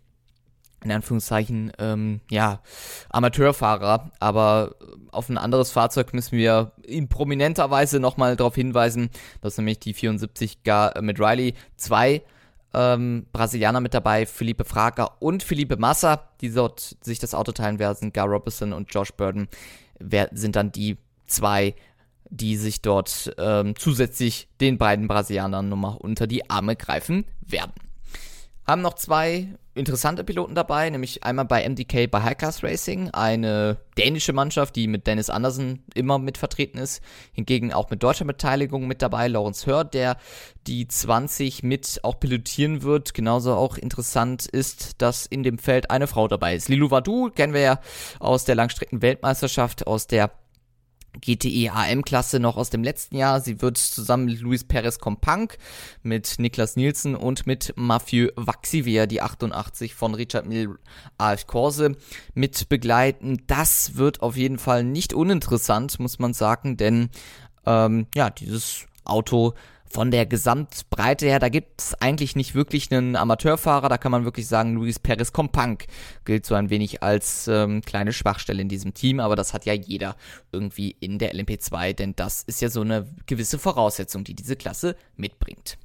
in 0.84 0.92
Anführungszeichen, 0.92 1.74
ähm, 1.78 2.22
ja, 2.32 2.62
Amateurfahrer, 3.10 4.12
aber 4.20 4.76
auf 5.12 5.28
ein 5.28 5.38
anderes 5.38 5.72
Fahrzeug 5.72 6.14
müssen 6.14 6.38
wir 6.38 6.72
in 6.84 7.10
prominenter 7.10 7.70
Weise 7.70 8.00
nochmal 8.00 8.38
darauf 8.38 8.56
hinweisen, 8.56 9.10
dass 9.42 9.58
nämlich 9.58 9.80
die 9.80 9.94
74 9.94 10.64
gar 10.64 11.02
mit 11.02 11.20
Riley 11.20 11.54
zwei 11.76 12.22
ähm, 12.74 13.26
Brasilianer 13.34 13.82
mit 13.82 13.94
dabei, 13.94 14.26
Felipe 14.26 14.64
Fraga 14.64 15.10
und 15.20 15.44
Felipe 15.44 15.78
Massa, 15.78 16.30
die 16.42 16.52
dort 16.52 16.98
sich 17.02 17.20
das 17.20 17.34
Auto 17.34 17.52
teilen 17.52 17.80
werden, 17.80 18.14
Gar 18.14 18.28
Robertson 18.28 18.74
und 18.74 18.94
Josh 18.94 19.12
Burden, 19.12 19.48
wer, 20.00 20.30
sind 20.32 20.56
dann 20.56 20.72
die 20.72 20.98
zwei, 21.26 21.76
die 22.30 22.58
sich 22.58 22.82
dort 22.82 23.34
ähm, 23.38 23.76
zusätzlich 23.78 24.48
den 24.62 24.78
beiden 24.78 25.08
Brasilianern 25.08 25.70
nochmal 25.70 25.98
unter 25.98 26.28
die 26.28 26.50
Arme 26.50 26.76
greifen 26.76 27.26
werden. 27.42 27.74
Haben 28.66 28.82
noch 28.82 28.94
zwei 28.94 29.48
interessante 29.74 30.24
Piloten 30.24 30.54
dabei, 30.54 30.90
nämlich 30.90 31.24
einmal 31.24 31.46
bei 31.46 31.68
MDK 31.68 32.12
bei 32.12 32.22
High 32.22 32.38
Class 32.38 32.64
Racing, 32.64 33.10
eine 33.12 33.78
dänische 33.98 34.34
Mannschaft, 34.34 34.76
die 34.76 34.88
mit 34.88 35.08
Dennis 35.08 35.30
Andersen 35.30 35.84
immer 35.96 36.20
mit 36.20 36.38
vertreten 36.38 36.78
ist, 36.78 37.02
hingegen 37.32 37.74
auch 37.74 37.90
mit 37.90 38.04
deutscher 38.04 38.26
Beteiligung 38.26 38.88
mit 38.88 39.02
dabei, 39.02 39.28
Lawrence 39.28 39.66
Hör, 39.66 39.86
der 39.86 40.18
die 40.68 40.88
20 40.88 41.64
mit 41.64 42.00
auch 42.04 42.20
pilotieren 42.20 42.84
wird. 42.84 43.14
Genauso 43.14 43.56
auch 43.56 43.78
interessant 43.78 44.46
ist, 44.46 45.02
dass 45.02 45.26
in 45.26 45.44
dem 45.44 45.58
Feld 45.58 45.90
eine 45.90 46.08
Frau 46.08 46.28
dabei 46.28 46.56
ist. 46.56 46.70
Lilou 46.70 46.92
Vadu 46.92 47.32
kennen 47.32 47.54
wir 47.54 47.62
ja 47.62 47.80
aus 48.20 48.46
der 48.46 48.56
Langstrecken-Weltmeisterschaft, 48.56 49.88
aus 49.88 50.08
der 50.08 50.30
GTE 51.22 51.70
AM-Klasse 51.70 52.40
noch 52.40 52.58
aus 52.58 52.70
dem 52.70 52.84
letzten 52.84 53.18
Jahr. 53.18 53.42
Sie 53.42 53.62
wird 53.62 53.78
zusammen 53.78 54.26
mit 54.26 54.42
Luis 54.42 54.64
Perez 54.64 55.00
Compank, 55.00 55.58
mit 56.04 56.36
Niklas 56.40 56.76
Nielsen 56.76 57.16
und 57.16 57.48
mit 57.48 57.74
Mathieu 57.76 58.30
Vaxivier, 58.36 59.08
die 59.08 59.22
88 59.22 59.96
von 59.96 60.14
Richard 60.16 60.46
Mill 60.46 60.78
AF 61.18 61.48
Corse, 61.48 61.96
mit 62.34 62.70
begleiten. 62.70 63.44
Das 63.48 63.96
wird 63.96 64.22
auf 64.22 64.38
jeden 64.38 64.60
Fall 64.60 64.84
nicht 64.84 65.14
uninteressant, 65.14 66.00
muss 66.00 66.20
man 66.20 66.34
sagen, 66.34 66.78
denn 66.78 67.10
ähm, 67.66 68.08
ja, 68.16 68.30
dieses 68.30 68.86
Auto 69.04 69.54
von 69.92 70.12
der 70.12 70.26
Gesamtbreite 70.26 71.26
her, 71.26 71.40
da 71.40 71.50
gibt 71.50 71.82
es 71.82 71.96
eigentlich 71.96 72.36
nicht 72.36 72.54
wirklich 72.54 72.92
einen 72.92 73.16
Amateurfahrer. 73.16 73.90
Da 73.90 73.98
kann 73.98 74.12
man 74.12 74.24
wirklich 74.24 74.48
sagen, 74.48 74.76
Luis 74.76 75.00
Perez 75.00 75.34
Compank 75.34 75.88
gilt 76.26 76.46
so 76.46 76.56
ein 76.56 76.70
wenig 76.70 77.02
als 77.02 77.48
ähm, 77.48 77.82
kleine 77.82 78.14
Schwachstelle 78.14 78.62
in 78.62 78.70
diesem 78.70 78.94
Team, 78.94 79.20
aber 79.20 79.36
das 79.36 79.54
hat 79.54 79.66
ja 79.66 79.74
jeder 79.74 80.16
irgendwie 80.52 80.96
in 81.00 81.18
der 81.18 81.34
LMP2, 81.34 81.94
denn 81.94 82.16
das 82.16 82.44
ist 82.44 82.62
ja 82.62 82.70
so 82.70 82.82
eine 82.82 83.08
gewisse 83.26 83.58
Voraussetzung, 83.58 84.24
die 84.24 84.36
diese 84.36 84.56
Klasse 84.56 84.96
mitbringt. 85.18 85.78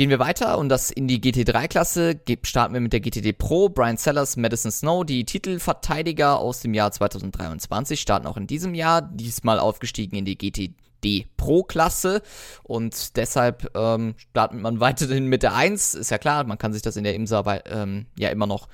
Gehen 0.00 0.08
wir 0.08 0.18
weiter 0.18 0.56
und 0.56 0.70
das 0.70 0.90
in 0.90 1.08
die 1.08 1.20
GT3-Klasse. 1.20 2.18
Starten 2.44 2.72
wir 2.72 2.80
mit 2.80 2.94
der 2.94 3.00
GTD 3.00 3.34
Pro. 3.34 3.68
Brian 3.68 3.98
Sellers, 3.98 4.38
Madison 4.38 4.70
Snow, 4.70 5.04
die 5.04 5.26
Titelverteidiger 5.26 6.38
aus 6.38 6.60
dem 6.60 6.72
Jahr 6.72 6.90
2023, 6.90 8.00
starten 8.00 8.26
auch 8.26 8.38
in 8.38 8.46
diesem 8.46 8.74
Jahr. 8.74 9.02
Diesmal 9.02 9.58
aufgestiegen 9.58 10.16
in 10.16 10.24
die 10.24 10.38
GT 10.38 10.72
D 11.04 11.26
Pro-Klasse 11.36 12.22
und 12.62 13.18
deshalb 13.18 13.70
ähm, 13.76 14.14
startet 14.30 14.62
man 14.62 14.80
weiterhin 14.80 15.26
mit 15.26 15.42
der 15.42 15.54
1. 15.54 15.92
Ist 15.92 16.10
ja 16.10 16.16
klar, 16.16 16.44
man 16.44 16.56
kann 16.56 16.72
sich 16.72 16.80
das 16.80 16.96
in 16.96 17.04
der 17.04 17.14
IMSA 17.14 17.60
ähm, 17.66 18.06
ja 18.18 18.30
immer 18.30 18.46
noch 18.46 18.68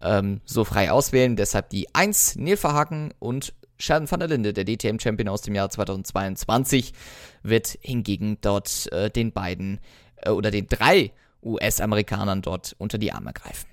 ähm, 0.00 0.40
so 0.46 0.64
frei 0.64 0.90
auswählen. 0.90 1.36
Deshalb 1.36 1.68
die 1.68 1.94
1, 1.94 2.36
Neil 2.36 2.56
Verhaken 2.56 3.12
und 3.18 3.52
Sheldon 3.78 4.10
van 4.10 4.20
der 4.20 4.28
Linde, 4.30 4.54
der 4.54 4.64
DTM-Champion 4.64 5.28
aus 5.28 5.42
dem 5.42 5.54
Jahr 5.54 5.68
2022, 5.68 6.94
wird 7.42 7.78
hingegen 7.82 8.38
dort 8.40 8.90
äh, 8.92 9.10
den 9.10 9.32
beiden 9.32 9.80
äh, 10.22 10.30
oder 10.30 10.50
den 10.50 10.66
drei 10.66 11.12
US-Amerikanern 11.42 12.42
dort 12.42 12.74
unter 12.78 12.98
die 12.98 13.12
Arme 13.12 13.32
greifen. 13.32 13.66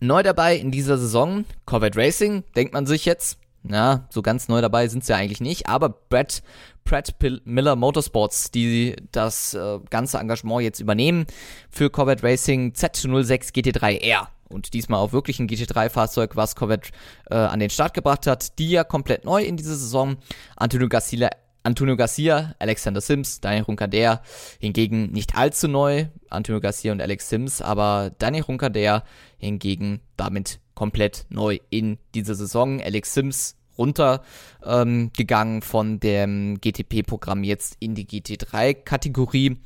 Neu 0.00 0.22
dabei 0.22 0.56
in 0.56 0.72
dieser 0.72 0.98
Saison 0.98 1.44
Corvette 1.64 1.98
Racing, 1.98 2.42
denkt 2.56 2.72
man 2.72 2.86
sich 2.86 3.04
jetzt, 3.04 3.38
ja, 3.68 4.08
so 4.10 4.22
ganz 4.22 4.48
neu 4.48 4.60
dabei 4.60 4.88
sind 4.88 5.04
sie 5.04 5.12
ja 5.12 5.18
eigentlich 5.18 5.40
nicht, 5.40 5.68
aber 5.68 5.90
Brad, 5.90 6.42
Pratt 6.84 7.14
Miller 7.44 7.76
Motorsports, 7.76 8.50
die 8.50 8.96
das 9.12 9.54
äh, 9.54 9.78
ganze 9.90 10.18
Engagement 10.18 10.62
jetzt 10.62 10.80
übernehmen 10.80 11.26
für 11.70 11.90
Corvette 11.90 12.24
Racing 12.24 12.72
Z06 12.72 13.54
GT3R. 13.54 14.26
Und 14.48 14.74
diesmal 14.74 15.00
auch 15.00 15.12
wirklich 15.12 15.38
ein 15.38 15.48
GT3-Fahrzeug, 15.48 16.36
was 16.36 16.56
Corvette 16.56 16.90
äh, 17.30 17.36
an 17.36 17.58
den 17.58 17.70
Start 17.70 17.94
gebracht 17.94 18.26
hat. 18.26 18.58
Die 18.58 18.70
ja 18.70 18.84
komplett 18.84 19.24
neu 19.24 19.42
in 19.42 19.56
dieser 19.56 19.76
Saison. 19.76 20.16
Antonio 20.56 20.88
Garcia, 20.88 21.30
Antonio 21.64 21.96
Garcia, 21.96 22.54
Alexander 22.58 23.00
Sims, 23.00 23.40
Daniel 23.40 23.64
Runkader 23.64 24.22
hingegen 24.58 25.12
nicht 25.12 25.36
allzu 25.36 25.68
neu. 25.68 26.06
Antonio 26.28 26.60
Garcia 26.60 26.92
und 26.92 27.00
Alex 27.00 27.28
Sims, 27.28 27.62
aber 27.62 28.12
Daniel 28.18 28.44
Runkader 28.44 29.04
hingegen 29.38 30.00
damit 30.16 30.60
komplett 30.74 31.26
neu 31.28 31.58
in 31.70 31.98
dieser 32.14 32.34
Saison. 32.34 32.80
Alex 32.80 33.14
Sims 33.14 33.56
runtergegangen 33.78 35.56
ähm, 35.56 35.62
von 35.62 36.00
dem 36.00 36.60
GTP-Programm 36.60 37.44
jetzt 37.44 37.76
in 37.80 37.94
die 37.94 38.06
GT3-Kategorie. 38.06 39.58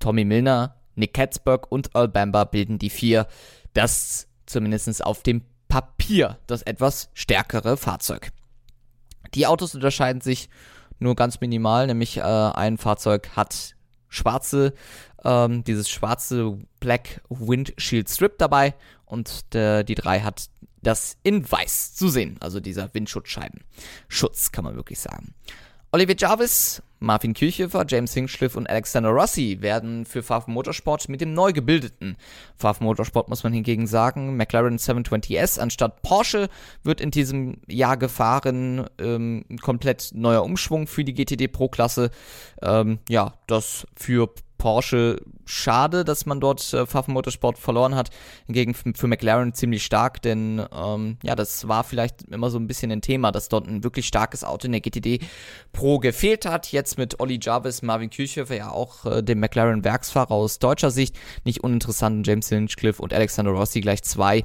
Tommy 0.00 0.24
Milner, 0.24 0.76
Nick 0.96 1.14
Katzberg 1.14 1.70
und 1.70 1.90
Earl 1.94 2.08
Bamber 2.08 2.46
bilden 2.46 2.78
die 2.78 2.90
vier. 2.90 3.26
Das 3.72 4.28
zumindest 4.46 5.04
auf 5.04 5.22
dem 5.22 5.42
Papier 5.68 6.38
das 6.46 6.62
etwas 6.62 7.10
stärkere 7.14 7.76
Fahrzeug. 7.76 8.30
Die 9.34 9.46
Autos 9.46 9.74
unterscheiden 9.74 10.20
sich 10.20 10.48
nur 11.04 11.14
ganz 11.14 11.40
minimal, 11.40 11.86
nämlich 11.86 12.16
äh, 12.16 12.22
ein 12.22 12.78
Fahrzeug 12.78 13.30
hat 13.36 13.76
schwarze, 14.08 14.74
ähm, 15.24 15.62
dieses 15.64 15.88
schwarze 15.88 16.58
Black 16.80 17.20
Windshield 17.28 18.08
Strip 18.10 18.38
dabei 18.38 18.74
und 19.06 19.54
der, 19.54 19.84
die 19.84 19.94
drei 19.94 20.20
hat 20.20 20.48
das 20.82 21.16
in 21.22 21.50
weiß 21.50 21.94
zu 21.94 22.08
sehen. 22.08 22.36
Also 22.40 22.60
dieser 22.60 22.92
Windschutzscheibenschutz, 22.92 24.52
kann 24.52 24.64
man 24.64 24.76
wirklich 24.76 25.00
sagen. 25.00 25.34
Oliver 25.94 26.16
Jarvis, 26.18 26.82
Marvin 26.98 27.34
Kirchhofer, 27.34 27.84
James 27.86 28.12
Hinchcliffe 28.12 28.58
und 28.58 28.68
Alexander 28.68 29.10
Rossi 29.10 29.58
werden 29.60 30.04
für 30.04 30.24
Faf 30.24 30.48
Motorsport 30.48 31.08
mit 31.08 31.20
dem 31.20 31.34
neu 31.34 31.52
gebildeten 31.52 32.16
Faf 32.56 32.80
Motorsport, 32.80 33.28
muss 33.28 33.44
man 33.44 33.52
hingegen 33.52 33.86
sagen, 33.86 34.36
McLaren 34.36 34.76
720S 34.76 35.60
anstatt 35.60 36.02
Porsche 36.02 36.48
wird 36.82 37.00
in 37.00 37.12
diesem 37.12 37.58
Jahr 37.68 37.96
gefahren. 37.96 38.86
Ähm, 38.98 39.44
komplett 39.62 40.10
neuer 40.14 40.42
Umschwung 40.42 40.88
für 40.88 41.04
die 41.04 41.14
GTD 41.14 41.46
Pro 41.46 41.68
Klasse. 41.68 42.10
Ähm, 42.60 42.98
ja, 43.08 43.34
das 43.46 43.86
für 43.94 44.34
Porsche 44.58 45.20
schade, 45.44 46.04
dass 46.04 46.26
man 46.26 46.40
dort 46.40 46.72
äh, 46.72 46.86
Pfaffen 46.86 47.14
Motorsport 47.14 47.58
verloren 47.58 47.94
hat. 47.94 48.10
Hingegen 48.46 48.74
für 48.74 49.06
McLaren 49.06 49.52
ziemlich 49.54 49.84
stark, 49.84 50.22
denn 50.22 50.64
ähm, 50.72 51.18
ja, 51.22 51.34
das 51.34 51.68
war 51.68 51.84
vielleicht 51.84 52.22
immer 52.22 52.50
so 52.50 52.58
ein 52.58 52.66
bisschen 52.66 52.90
ein 52.90 53.02
Thema, 53.02 53.32
dass 53.32 53.48
dort 53.48 53.66
ein 53.66 53.84
wirklich 53.84 54.06
starkes 54.06 54.44
Auto 54.44 54.66
in 54.66 54.72
der 54.72 54.80
GTD 54.80 55.20
Pro 55.72 55.98
gefehlt 55.98 56.46
hat. 56.46 56.72
Jetzt 56.72 56.98
mit 56.98 57.20
Olli 57.20 57.38
Jarvis, 57.40 57.82
Marvin 57.82 58.10
Kirchhofer, 58.10 58.56
ja 58.56 58.70
auch 58.70 59.04
äh, 59.06 59.22
dem 59.22 59.40
McLaren 59.40 59.84
Werksfahrer 59.84 60.32
aus 60.32 60.58
deutscher 60.58 60.90
Sicht, 60.90 61.16
nicht 61.44 61.62
uninteressanten 61.62 62.24
James 62.24 62.48
Hinchcliffe 62.48 63.02
und 63.02 63.12
Alexander 63.12 63.52
Rossi 63.52 63.80
gleich 63.80 64.02
zwei 64.02 64.44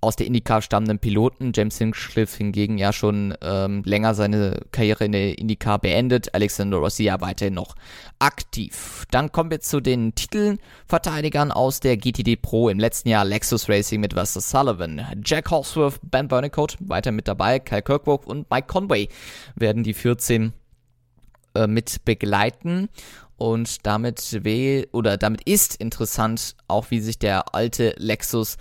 aus 0.00 0.16
der 0.16 0.26
IndyCar 0.26 0.62
stammenden 0.62 0.98
Piloten. 0.98 1.52
James 1.54 1.78
Hinchcliffe 1.78 2.36
hingegen 2.36 2.78
ja 2.78 2.92
schon 2.92 3.34
ähm, 3.42 3.82
länger 3.84 4.14
seine 4.14 4.60
Karriere 4.70 5.04
in 5.04 5.12
der 5.12 5.38
IndyCar 5.38 5.78
beendet. 5.78 6.34
Alexander 6.34 6.78
Rossi 6.78 7.04
ja 7.04 7.20
weiterhin 7.20 7.54
noch 7.54 7.74
aktiv. 8.18 9.04
Dann 9.10 9.32
kommen 9.32 9.50
wir 9.50 9.60
zu 9.60 9.80
den 9.80 10.14
Titelverteidigern 10.14 11.52
aus 11.52 11.80
der 11.80 11.96
GTD 11.96 12.36
Pro 12.36 12.68
im 12.68 12.78
letzten 12.78 13.08
Jahr 13.08 13.24
Lexus 13.24 13.68
Racing 13.68 14.00
mit 14.00 14.14
Buster 14.14 14.40
Sullivan. 14.40 15.04
Jack 15.24 15.50
Horsworth, 15.50 16.00
Ben 16.02 16.28
Burnicoat 16.28 16.76
weiter 16.80 17.12
mit 17.12 17.28
dabei, 17.28 17.58
Kyle 17.58 17.82
Kirkwood 17.82 18.26
und 18.26 18.50
Mike 18.50 18.66
Conway 18.66 19.08
werden 19.56 19.82
die 19.82 19.94
14 19.94 20.52
äh, 21.54 21.66
mit 21.66 22.04
begleiten. 22.04 22.88
Und 23.36 23.86
damit 23.86 24.44
weh, 24.44 24.86
oder 24.90 25.16
damit 25.16 25.42
ist 25.42 25.76
interessant, 25.76 26.56
auch 26.66 26.90
wie 26.90 26.98
sich 26.98 27.20
der 27.20 27.54
alte 27.54 27.94
Lexus 27.96 28.56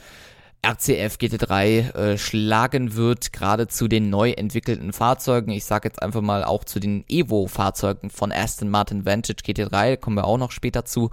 RCF 0.66 1.16
GT3 1.16 1.94
äh, 1.96 2.18
schlagen 2.18 2.96
wird, 2.96 3.32
gerade 3.32 3.68
zu 3.68 3.88
den 3.88 4.10
neu 4.10 4.32
entwickelten 4.32 4.92
Fahrzeugen. 4.92 5.52
Ich 5.52 5.66
sage 5.66 5.88
jetzt 5.88 6.02
einfach 6.02 6.22
mal 6.22 6.44
auch 6.44 6.64
zu 6.64 6.80
den 6.80 7.06
Evo-Fahrzeugen 7.08 8.10
von 8.10 8.32
Aston 8.32 8.70
Martin 8.70 9.06
Vantage 9.06 9.44
GT3, 9.44 9.98
kommen 9.98 10.18
wir 10.18 10.26
auch 10.26 10.38
noch 10.38 10.52
später 10.52 10.86
zu. 10.86 11.12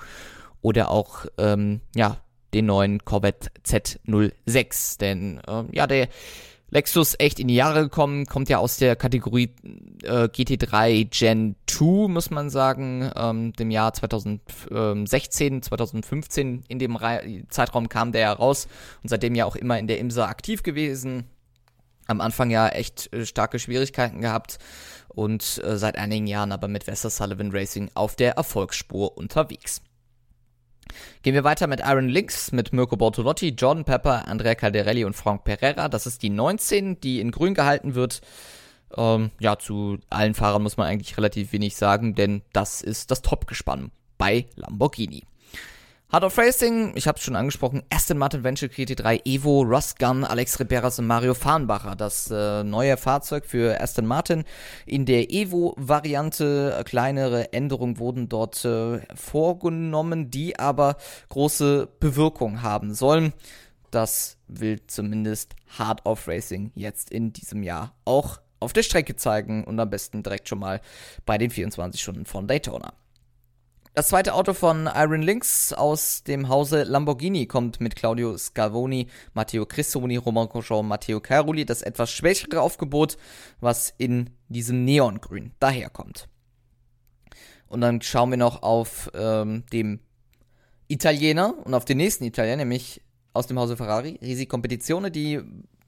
oder 0.62 0.90
auch, 0.90 1.26
ähm, 1.36 1.82
ja, 1.94 2.16
den 2.54 2.66
neuen 2.66 3.04
Corvette 3.04 3.50
Z06. 3.66 4.98
Denn, 4.98 5.40
äh, 5.46 5.64
ja, 5.72 5.86
der 5.86 6.08
Lexus 6.74 7.14
echt 7.20 7.38
in 7.38 7.46
die 7.46 7.54
Jahre 7.54 7.84
gekommen, 7.84 8.26
kommt 8.26 8.48
ja 8.48 8.58
aus 8.58 8.78
der 8.78 8.96
Kategorie 8.96 9.54
äh, 10.02 10.24
GT3 10.24 11.04
Gen 11.04 11.54
2, 11.68 12.08
muss 12.08 12.30
man 12.30 12.50
sagen, 12.50 13.12
ähm, 13.14 13.52
dem 13.52 13.70
Jahr 13.70 13.94
2016, 13.94 15.62
2015 15.62 16.64
in 16.66 16.78
dem 16.80 16.96
Re 16.96 17.44
Zeitraum 17.48 17.88
kam 17.88 18.10
der 18.10 18.22
ja 18.22 18.32
raus 18.32 18.66
und 19.04 19.08
seitdem 19.08 19.36
ja 19.36 19.44
auch 19.44 19.54
immer 19.54 19.78
in 19.78 19.86
der 19.86 20.00
IMSA 20.00 20.26
aktiv 20.26 20.64
gewesen. 20.64 21.28
Am 22.08 22.20
Anfang 22.20 22.50
ja 22.50 22.68
echt 22.68 23.12
äh, 23.12 23.24
starke 23.24 23.60
Schwierigkeiten 23.60 24.20
gehabt 24.20 24.58
und 25.06 25.62
äh, 25.64 25.78
seit 25.78 25.96
einigen 25.96 26.26
Jahren 26.26 26.50
aber 26.50 26.66
mit 26.66 26.88
Wester 26.88 27.08
Sullivan 27.08 27.52
Racing 27.52 27.88
auf 27.94 28.16
der 28.16 28.32
Erfolgsspur 28.32 29.16
unterwegs. 29.16 29.80
Gehen 31.22 31.34
wir 31.34 31.44
weiter 31.44 31.66
mit 31.66 31.80
Iron 31.80 32.08
Links, 32.08 32.52
mit 32.52 32.72
Mirko 32.72 32.96
Bortolotti, 32.96 33.48
Jordan 33.50 33.84
Pepper, 33.84 34.28
Andrea 34.28 34.54
Calderelli 34.54 35.04
und 35.04 35.14
Frank 35.14 35.44
Pereira. 35.44 35.88
Das 35.88 36.06
ist 36.06 36.22
die 36.22 36.30
19, 36.30 37.00
die 37.00 37.20
in 37.20 37.30
grün 37.30 37.54
gehalten 37.54 37.94
wird. 37.94 38.20
Ähm, 38.96 39.30
ja, 39.40 39.58
zu 39.58 39.98
allen 40.10 40.34
Fahrern 40.34 40.62
muss 40.62 40.76
man 40.76 40.86
eigentlich 40.86 41.16
relativ 41.16 41.52
wenig 41.52 41.76
sagen, 41.76 42.14
denn 42.14 42.42
das 42.52 42.82
ist 42.82 43.10
das 43.10 43.22
Top-Gespann 43.22 43.90
bei 44.18 44.46
Lamborghini. 44.54 45.24
Hard 46.14 46.22
of 46.22 46.38
Racing, 46.38 46.92
ich 46.94 47.08
habe 47.08 47.18
es 47.18 47.24
schon 47.24 47.34
angesprochen, 47.34 47.82
Aston 47.90 48.18
Martin 48.18 48.44
Venture 48.44 48.68
GT3 48.68 49.22
Evo, 49.24 49.62
Ross 49.62 49.96
Gunn, 49.96 50.22
Alex 50.22 50.60
Riberas 50.60 51.00
und 51.00 51.08
Mario 51.08 51.34
Farnbacher. 51.34 51.96
Das 51.96 52.30
äh, 52.30 52.62
neue 52.62 52.96
Fahrzeug 52.96 53.44
für 53.44 53.80
Aston 53.80 54.06
Martin 54.06 54.44
in 54.86 55.06
der 55.06 55.32
Evo-Variante. 55.32 56.82
Kleinere 56.84 57.52
Änderungen 57.52 57.98
wurden 57.98 58.28
dort 58.28 58.64
äh, 58.64 59.00
vorgenommen, 59.16 60.30
die 60.30 60.56
aber 60.56 60.98
große 61.30 61.88
Bewirkung 61.98 62.62
haben 62.62 62.94
sollen. 62.94 63.32
Das 63.90 64.36
will 64.46 64.86
zumindest 64.86 65.56
Hard 65.76 66.06
of 66.06 66.28
Racing 66.28 66.70
jetzt 66.76 67.10
in 67.10 67.32
diesem 67.32 67.64
Jahr 67.64 67.92
auch 68.04 68.38
auf 68.60 68.72
der 68.72 68.84
Strecke 68.84 69.16
zeigen 69.16 69.64
und 69.64 69.80
am 69.80 69.90
besten 69.90 70.22
direkt 70.22 70.48
schon 70.48 70.60
mal 70.60 70.80
bei 71.26 71.38
den 71.38 71.50
24 71.50 72.00
Stunden 72.00 72.24
von 72.24 72.46
Daytona. 72.46 72.92
Das 73.94 74.08
zweite 74.08 74.34
Auto 74.34 74.54
von 74.54 74.90
Iron 74.92 75.22
Lynx 75.22 75.72
aus 75.72 76.24
dem 76.24 76.48
Hause 76.48 76.82
Lamborghini 76.82 77.46
kommt 77.46 77.80
mit 77.80 77.94
Claudio 77.94 78.36
Scavoni, 78.36 79.06
Matteo 79.34 79.66
Cristoni, 79.66 80.16
Roman 80.16 80.48
Cochon, 80.48 80.88
Matteo 80.88 81.20
Caroli, 81.20 81.64
das 81.64 81.80
etwas 81.80 82.10
schwächere 82.10 82.60
Aufgebot, 82.60 83.16
was 83.60 83.94
in 83.96 84.30
diesem 84.48 84.84
Neongrün 84.84 85.52
daherkommt. 85.60 86.28
Und 87.68 87.82
dann 87.82 88.02
schauen 88.02 88.30
wir 88.30 88.36
noch 88.36 88.64
auf 88.64 89.12
ähm, 89.14 89.62
dem 89.72 90.00
Italiener 90.88 91.54
und 91.64 91.72
auf 91.72 91.84
den 91.84 91.98
nächsten 91.98 92.24
Italiener, 92.24 92.56
nämlich 92.56 93.00
aus 93.32 93.46
dem 93.46 93.60
Hause 93.60 93.76
Ferrari, 93.76 94.18
Risi 94.20 94.46
Competizione, 94.46 95.12
die 95.12 95.40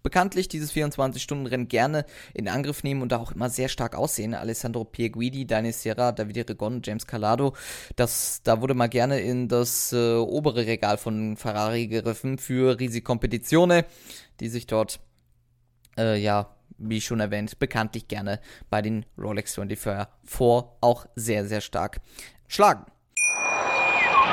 bekanntlich 0.07 0.47
dieses 0.47 0.73
24-Stunden-Rennen 0.73 1.67
gerne 1.67 2.07
in 2.33 2.47
Angriff 2.47 2.85
nehmen 2.85 3.03
und 3.03 3.11
da 3.11 3.17
auch 3.17 3.33
immer 3.33 3.51
sehr 3.51 3.69
stark 3.69 3.97
aussehen. 3.97 4.35
Alessandro 4.35 4.85
Pierguidi, 4.85 5.49
Dani 5.49 5.73
Serra, 5.73 6.13
Davide 6.13 6.49
Regon, 6.49 6.81
James 6.85 7.09
Calado, 7.09 7.57
das, 7.97 8.41
da 8.45 8.61
wurde 8.61 8.75
mal 8.75 8.87
gerne 8.87 9.19
in 9.19 9.49
das 9.49 9.93
äh, 9.93 10.15
obere 10.15 10.65
Regal 10.65 10.97
von 10.97 11.37
Ferrari 11.37 11.89
gegriffen 11.89 12.39
für 12.39 12.79
Risi 12.79 13.01
Competizione, 13.01 13.85
die 14.39 14.49
sich 14.49 14.69
dort, 14.69 15.01
äh, 15.99 16.17
ja, 16.17 16.55
wie 16.79 17.01
schon 17.01 17.19
erwähnt, 17.19 17.59
bekanntlich 17.59 18.07
gerne 18.07 18.39
bei 18.71 18.83
den 18.83 19.07
Rolex 19.19 19.57
24 19.57 20.07
auch 20.81 21.07
sehr, 21.17 21.47
sehr 21.47 21.61
stark 21.61 22.01
schlagen. 22.47 22.87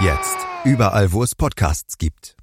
Jetzt. 0.00 0.36
Überall, 0.64 1.10
wo 1.12 1.22
es 1.22 1.34
Podcasts 1.34 1.96
gibt. 1.96 2.36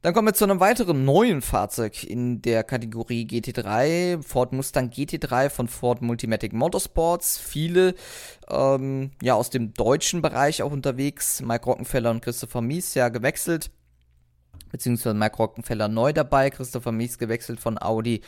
Dann 0.00 0.14
kommen 0.14 0.28
wir 0.28 0.32
zu 0.32 0.44
einem 0.44 0.58
weiteren 0.58 1.04
neuen 1.04 1.42
Fahrzeug 1.42 2.02
in 2.02 2.40
der 2.40 2.64
Kategorie 2.64 3.26
GT3, 3.26 4.22
Ford 4.22 4.54
Mustang 4.54 4.88
GT3 4.88 5.50
von 5.50 5.68
Ford 5.68 6.00
Multimatic 6.00 6.54
Motorsports. 6.54 7.36
Viele 7.36 7.94
ähm, 8.48 9.10
ja 9.20 9.34
aus 9.34 9.50
dem 9.50 9.74
deutschen 9.74 10.22
Bereich 10.22 10.62
auch 10.62 10.72
unterwegs. 10.72 11.42
Mike 11.42 11.66
Rockenfeller 11.66 12.10
und 12.10 12.22
Christopher 12.22 12.62
Mies 12.62 12.94
ja 12.94 13.10
gewechselt, 13.10 13.70
beziehungsweise 14.72 15.14
Mike 15.14 15.36
Rockenfeller 15.36 15.88
neu 15.88 16.14
dabei, 16.14 16.48
Christopher 16.48 16.92
Mies 16.92 17.18
gewechselt 17.18 17.60
von 17.60 17.76
Audi 17.80 18.22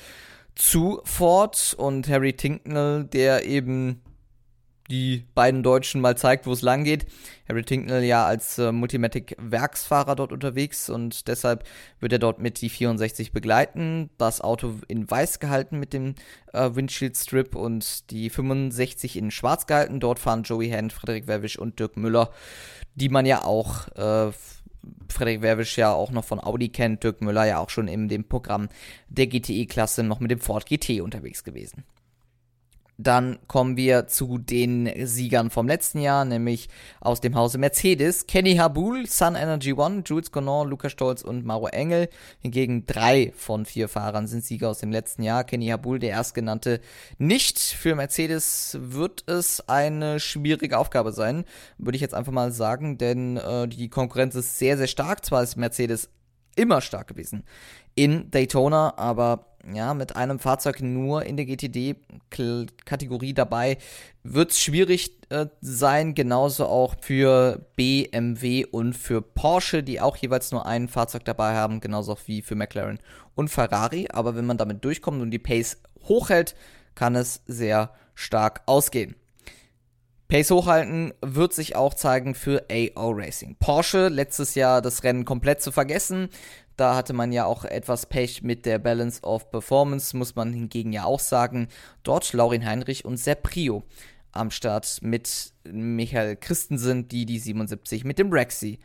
zu 0.55 1.01
Ford 1.05 1.75
und 1.79 2.11
Harry 2.11 2.35
Tinknell, 2.35 3.05
der 3.05 3.47
eben 3.47 4.03
die 4.93 5.25
beiden 5.35 5.63
Deutschen 5.63 6.03
mal 6.03 6.19
zeigt, 6.19 6.47
wo 6.47 6.53
es 6.53 6.61
lang 6.61 6.85
geht. 6.85 7.07
Harry 7.49 7.65
Tinknell 7.65 8.05
ja 8.05 8.27
als 8.27 8.59
äh, 8.59 8.73
Multimatic-Werksfahrer 8.73 10.15
dort 10.15 10.33
unterwegs 10.33 10.91
und 10.91 11.29
deshalb 11.29 11.65
wird 11.99 12.13
er 12.13 12.19
dort 12.19 12.41
mit 12.41 12.61
die 12.61 12.69
64 12.69 13.33
begleiten. 13.33 14.11
Das 14.19 14.43
Auto 14.43 14.75
in 14.89 15.11
weiß 15.11 15.41
gehalten 15.41 15.81
mit 15.81 15.95
dem 15.95 16.15
äh, 16.53 16.71
Windshield 16.75 17.17
Strip 17.17 17.57
und 17.57 18.11
die 18.11 18.29
65 18.29 19.17
in 19.17 19.31
schwarz 19.31 19.67
gehalten. 19.67 19.99
Dort 19.99 20.19
fahren 20.19 20.43
Joey 20.43 20.69
Hand, 20.69 20.93
Frederik 20.93 21.27
Werwisch 21.27 21.59
und 21.59 21.81
Dirk 21.81 21.97
Müller, 21.97 22.31
die 22.95 23.09
man 23.09 23.25
ja 23.25 23.45
auch 23.45 23.89
äh, 23.97 24.31
Frederik 25.09 25.41
Werwisch 25.41 25.79
ja 25.79 25.93
auch 25.95 26.11
noch 26.11 26.25
von 26.25 26.39
Audi 26.39 26.69
kennt, 26.69 27.03
Dirk 27.03 27.23
Müller 27.23 27.47
ja 27.47 27.61
auch 27.61 27.71
schon 27.71 27.89
in 27.89 28.09
dem 28.09 28.25
Programm 28.25 28.69
der 29.09 29.27
GTE-Klasse 29.27 30.03
noch 30.03 30.21
mit 30.21 30.31
dem 30.31 30.41
Ford 30.41 30.67
GT 30.67 31.01
unterwegs 31.01 31.45
gewesen. 31.45 31.85
Dann 33.03 33.39
kommen 33.49 33.77
wir 33.77 34.07
zu 34.07 34.39
den 34.39 34.91
Siegern 35.07 35.51
vom 35.51 35.67
letzten 35.67 35.99
Jahr, 35.99 36.25
nämlich 36.25 36.69
aus 37.01 37.21
dem 37.21 37.35
Hause 37.35 37.59
Mercedes. 37.59 38.27
Kenny 38.27 38.57
Habul, 38.57 39.07
Sun 39.07 39.35
Energy 39.35 39.73
One, 39.73 40.03
Jules 40.07 40.31
Conan, 40.31 40.69
Lukas 40.69 40.93
Stolz 40.93 41.23
und 41.23 41.45
Mauro 41.45 41.67
Engel. 41.69 42.09
Hingegen 42.41 42.87
drei 42.87 43.33
von 43.37 43.67
vier 43.67 43.89
Fahrern 43.89 44.27
sind 44.27 44.45
Sieger 44.45 44.71
aus 44.71 44.79
dem 44.79 44.93
letzten 44.93 45.23
Jahr. 45.23 45.45
Kenny 45.45 45.69
Habul, 45.69 45.99
der 45.99 46.11
erstgenannte, 46.11 46.81
nicht. 47.19 47.59
Für 47.59 47.95
Mercedes 47.95 48.79
wird 48.81 49.29
es 49.29 49.69
eine 49.69 50.21
schwierige 50.21 50.79
Aufgabe 50.79 51.13
sein, 51.13 51.45
würde 51.79 51.97
ich 51.97 52.03
jetzt 52.03 52.15
einfach 52.15 52.33
mal 52.33 52.53
sagen, 52.53 52.99
denn 52.99 53.37
äh, 53.37 53.67
die 53.67 53.89
Konkurrenz 53.89 54.35
ist 54.35 54.59
sehr, 54.59 54.77
sehr 54.77 54.87
stark. 54.87 55.25
Zwar 55.25 55.43
ist 55.43 55.57
Mercedes 55.57 56.11
immer 56.55 56.81
stark 56.81 57.09
gewesen 57.09 57.45
in 57.95 58.31
Daytona, 58.31 58.95
aber 58.97 59.52
ja, 59.73 59.95
mit 59.95 60.17
einem 60.17 60.39
Fahrzeug 60.39 60.81
nur 60.81 61.25
in 61.25 61.37
der 61.37 61.47
GTD-Kategorie 61.47 63.35
dabei, 63.35 63.79
wird 64.23 64.51
es 64.53 64.61
schwierig 64.61 65.19
äh, 65.31 65.47
sein, 65.61 66.15
genauso 66.15 66.67
auch 66.67 66.97
für 67.01 67.67
BMW 67.77 68.65
und 68.65 68.95
für 68.95 69.23
Porsche, 69.23 69.83
die 69.83 70.01
auch 70.01 70.17
jeweils 70.17 70.53
nur 70.53 70.67
ein 70.67 70.89
Fahrzeug 70.89 71.25
dabei 71.25 71.55
haben, 71.55 71.81
genauso 71.81 72.17
wie 72.27 72.43
für 72.43 72.55
McLaren 72.55 72.99
und 73.35 73.49
Ferrari. 73.49 74.09
Aber 74.13 74.35
wenn 74.35 74.47
man 74.47 74.59
damit 74.59 74.85
durchkommt 74.85 75.23
und 75.23 75.31
die 75.31 75.39
Pace 75.39 75.79
hochhält, 76.05 76.55
kann 76.95 77.15
es 77.15 77.43
sehr 77.47 77.91
stark 78.15 78.63
ausgehen. 78.67 79.15
Pace 80.33 80.51
hochhalten 80.51 81.13
wird 81.21 81.53
sich 81.53 81.77
auch 81.77 81.93
zeigen 81.93 82.35
für 82.35 82.65
AO 82.71 83.11
Racing. 83.11 83.57
Porsche 83.61 84.09
letztes 84.09 84.55
Jahr 84.55 84.81
das 84.81 85.05
Rennen 85.05 85.27
komplett 85.27 85.61
zu 85.61 85.73
vergessen. 85.73 86.31
Da 86.77 86.95
hatte 86.95 87.13
man 87.13 87.33
ja 87.33 87.45
auch 87.45 87.65
etwas 87.65 88.07
Pech 88.07 88.43
mit 88.43 88.67
der 88.67 88.79
Balance 88.79 89.23
of 89.23 89.51
Performance, 89.51 90.17
muss 90.17 90.35
man 90.35 90.53
hingegen 90.53 90.93
ja 90.93 91.05
auch 91.05 91.21
sagen. 91.21 91.69
Dort 92.03 92.33
Laurin 92.33 92.65
Heinrich 92.65 93.05
und 93.05 93.17
Sepp 93.17 93.43
Prio 93.43 93.85
am 94.33 94.51
Start 94.51 94.99
mit 95.03 95.53
Michael 95.65 96.37
Christensen, 96.37 97.09
die 97.09 97.27
die 97.27 97.39
77 97.39 98.05
mit 98.05 98.19
dem 98.19 98.33
Rexy 98.33 98.79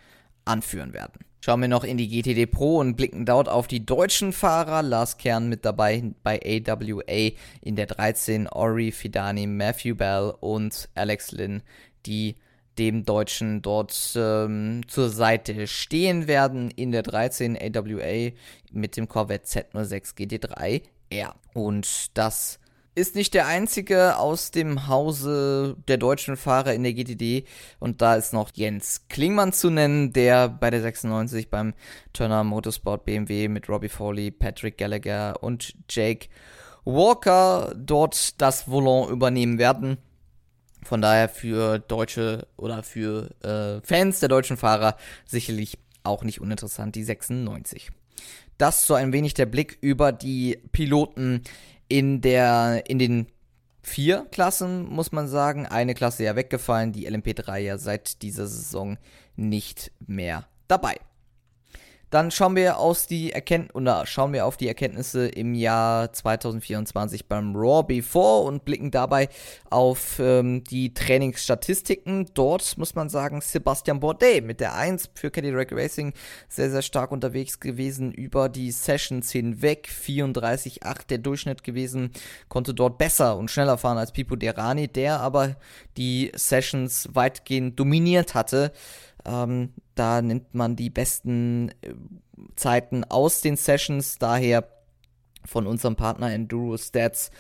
anführen 0.46 0.94
werden. 0.94 1.26
Schauen 1.40 1.62
wir 1.62 1.68
noch 1.68 1.84
in 1.84 1.98
die 1.98 2.10
GTD 2.10 2.46
Pro 2.46 2.80
und 2.80 2.96
blicken 2.96 3.26
dort 3.26 3.48
auf 3.48 3.68
die 3.68 3.86
deutschen 3.86 4.34
Fahrer. 4.34 4.82
Lars 4.82 5.18
Kern 5.18 5.48
mit 5.48 5.64
dabei 5.64 6.04
bei 6.24 6.40
AWA 6.44 7.32
in 7.62 7.76
der 7.76 7.86
13, 7.86 8.48
Ori 8.48 8.92
Fidani, 8.92 9.48
Matthew 9.48 9.96
Bell 9.96 10.34
und 10.40 10.90
Alex 10.96 11.32
Lynn, 11.32 11.64
die 12.06 12.36
dem 12.78 13.04
Deutschen 13.06 13.62
dort 13.62 14.14
ähm, 14.16 14.82
zur 14.88 15.10
Seite 15.10 15.68
stehen 15.68 16.28
werden 16.28 16.72
in 16.72 16.92
der 16.92 17.04
13 17.04 17.58
AWA 17.58 18.32
mit 18.72 18.98
dem 18.98 19.08
Corvette 19.08 19.48
Z06 19.48 20.16
GT3R. 20.16 21.34
Und 21.54 22.18
das 22.18 22.60
ist 22.98 23.16
nicht 23.16 23.36
der 23.36 23.46
einzige 23.46 24.18
aus 24.18 24.50
dem 24.50 24.88
Hause 24.88 25.76
der 25.88 25.98
deutschen 25.98 26.36
Fahrer 26.36 26.74
in 26.74 26.82
der 26.82 26.94
GTD 26.94 27.46
und 27.78 28.02
da 28.02 28.16
ist 28.16 28.34
noch 28.34 28.50
Jens 28.56 29.06
Klingmann 29.08 29.54
zu 29.54 29.70
nennen, 29.70 30.14
der 30.14 30.50
bei 30.50 30.72
der 30.72 30.82
96 30.82 31.52
beim 31.52 31.76
Turner 32.12 32.44
Motorsport 32.44 33.06
BMW 33.06 33.50
mit 33.50 33.70
Robbie 33.70 33.90
Foley, 33.90 34.32
Patrick 34.32 34.80
Gallagher 34.80 35.36
und 35.42 35.76
Jake 35.88 36.30
Walker 36.86 37.76
dort 37.78 38.42
das 38.42 38.64
Volant 38.64 39.12
übernehmen 39.12 39.60
werden. 39.60 40.00
Von 40.84 41.02
daher 41.02 41.30
für 41.30 41.80
deutsche 41.80 42.48
oder 42.56 42.84
für 42.84 43.32
äh, 43.44 43.86
Fans 43.86 44.20
der 44.20 44.30
deutschen 44.30 44.58
Fahrer 44.58 44.96
sicherlich 45.26 45.78
auch 46.04 46.24
nicht 46.24 46.40
uninteressant, 46.40 46.96
die 46.96 47.04
96. 47.04 47.92
Das 48.58 48.88
so 48.88 48.94
ein 48.94 49.14
wenig 49.14 49.34
der 49.34 49.46
Blick 49.46 49.78
über 49.82 50.12
die 50.12 50.60
Piloten 50.72 51.44
in 51.90 52.22
der, 52.22 52.84
in 52.88 53.00
den 53.00 53.28
vier 53.84 54.28
Klassen, 54.32 54.86
muss 54.86 55.12
man 55.12 55.28
sagen. 55.28 55.66
Eine 55.66 55.94
Klasse 55.94 56.24
ja 56.24 56.36
weggefallen, 56.36 56.92
die 56.92 57.10
LMP3 57.10 57.58
ja 57.58 57.78
seit 57.78 58.22
dieser 58.22 58.48
Saison 58.48 58.98
nicht 59.36 59.92
mehr 60.06 60.48
dabei. 60.68 60.98
Dann 62.10 62.32
schauen 62.32 62.56
wir 62.56 62.78
aus 62.78 63.06
die 63.06 63.34
Erkennt 63.34 63.76
oder 63.76 64.06
schauen 64.06 64.32
wir 64.32 64.46
auf 64.46 64.56
die 64.56 64.68
Erkenntnisse 64.70 65.28
im 65.28 65.54
Jahr 65.54 66.14
2024 66.14 67.28
beim 67.28 67.54
Raw 67.54 67.84
Before 67.84 68.44
und 68.46 68.64
blicken 68.64 68.92
dabei 68.92 69.28
auf 69.70 70.18
ähm, 70.20 70.64
die 70.64 70.94
Trainingsstatistiken. 70.94 72.28
Dort 72.34 72.78
muss 72.78 72.96
man 72.96 73.10
sagen, 73.10 73.42
Sebastian 73.42 74.00
Bourdais 74.00 74.40
mit 74.40 74.62
der 74.62 74.76
1 74.76 75.10
für 75.16 75.32
Cadillac 75.32 75.74
Racing 75.74 76.14
sehr, 76.48 76.72
sehr 76.72 76.82
stark 76.82 77.12
unterwegs 77.12 77.60
gewesen 77.60 78.14
über 78.14 78.48
die 78.48 78.72
Sessions 78.72 79.30
hinweg. 79.32 79.90
34,8 79.90 81.08
der 81.10 81.18
Durchschnitt 81.18 81.66
gewesen, 81.66 82.12
konnte 82.48 82.74
dort 82.74 82.98
besser 82.98 83.36
und 83.36 83.52
schneller 83.52 83.78
fahren 83.78 83.98
als 83.98 84.14
Pipo 84.14 84.38
Derani, 84.38 84.88
der 84.88 85.20
aber 85.20 85.58
die 85.98 86.32
Sessions 86.36 87.10
weitgehend 87.12 87.78
dominiert 87.78 88.34
hatte. 88.34 88.72
Ähm, 89.26 89.74
da 90.00 90.22
nimmt 90.22 90.54
man 90.54 90.76
die 90.76 90.90
besten 90.90 91.70
äh, 91.82 91.94
Zeiten 92.56 93.04
aus 93.04 93.42
den 93.42 93.56
Sessions, 93.56 94.18
daher 94.18 94.68
von 95.46 95.66
unserem 95.66 95.96
Partner 95.96 96.32
Enduro 96.32 96.78
Stats, 96.78 97.32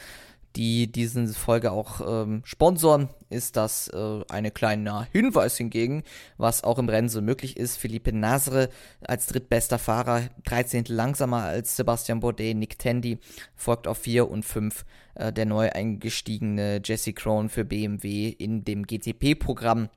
die 0.55 0.91
diese 0.91 1.27
Folge 1.27 1.71
auch 1.71 2.01
ähm, 2.01 2.41
sponsoren, 2.43 3.09
ist 3.29 3.57
das 3.57 3.89
äh, 3.89 4.21
ein 4.29 4.51
kleiner 4.53 5.07
Hinweis 5.11 5.57
hingegen, 5.57 6.03
was 6.37 6.63
auch 6.63 6.79
im 6.79 6.89
Rennen 6.89 7.09
so 7.09 7.21
möglich 7.21 7.57
ist. 7.57 7.77
Philippe 7.77 8.11
Nasre 8.11 8.69
als 9.01 9.27
drittbester 9.27 9.77
Fahrer, 9.77 10.23
13. 10.45 10.85
langsamer 10.87 11.43
als 11.43 11.75
Sebastian 11.75 12.21
Bourdais, 12.21 12.55
Nick 12.55 12.79
Tandy 12.79 13.19
folgt 13.55 13.87
auf 13.87 13.99
4 13.99 14.31
und 14.31 14.43
5 14.43 14.83
äh, 15.15 15.31
der 15.31 15.45
neu 15.45 15.69
eingestiegene 15.71 16.81
Jesse 16.83 17.13
Crone 17.13 17.49
für 17.49 17.65
BMW 17.65 18.29
in 18.29 18.63
dem 18.63 18.87
GTP-Programm 18.87 19.89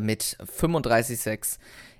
mit 0.00 0.36
35,6 0.40 1.58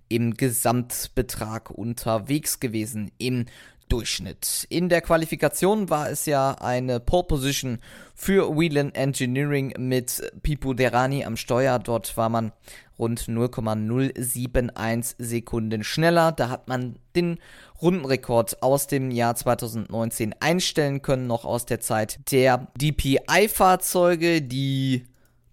im 0.09 0.35
Gesamtbetrag 0.35 1.71
unterwegs 1.71 2.61
gewesen 2.61 3.11
im 3.19 3.47
Durchschnitt. 3.91 4.67
In 4.71 4.89
der 4.89 5.01
Qualifikation 5.01 5.91
war 5.91 6.09
es 6.11 6.25
ja 6.27 6.53
eine 6.53 7.01
Pole 7.01 7.25
Position 7.25 7.79
für 8.15 8.57
Whelan 8.57 8.95
Engineering 8.95 9.75
mit 9.79 10.23
Pipo 10.43 10.75
Derani 10.75 11.25
am 11.25 11.37
Steuer. 11.37 11.81
Dort 11.81 12.17
war 12.17 12.29
man 12.29 12.53
rund 13.01 13.27
0,071 13.27 15.17
Sekunden 15.19 15.83
schneller. 15.83 16.31
Da 16.31 16.51
hat 16.51 16.69
man 16.69 17.01
den 17.17 17.39
Rundenrekord 17.83 18.63
aus 18.63 18.87
dem 18.87 19.11
Jahr 19.11 19.35
2019 19.35 20.37
einstellen 20.39 21.03
können, 21.03 21.27
noch 21.27 21.45
aus 21.45 21.67
der 21.67 21.81
Zeit 21.81 22.21
der 22.31 22.69
DPI-Fahrzeuge, 22.81 24.41
die 24.43 25.05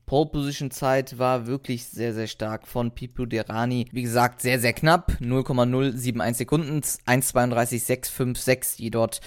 Pole 0.07 0.27
Position 0.27 0.71
Zeit 0.71 1.19
war 1.19 1.47
wirklich 1.47 1.85
sehr, 1.85 2.13
sehr 2.13 2.27
stark 2.27 2.65
von 2.65 2.91
Pipo 2.91 3.25
Derani. 3.25 3.87
Wie 3.91 4.03
gesagt, 4.03 4.41
sehr, 4.41 4.57
sehr 4.57 4.71
knapp. 4.71 5.11
0,071 5.19 6.37
Sekunden. 6.37 6.79
1,32,656, 6.79 8.77
die 8.77 8.89
dort 8.89 9.19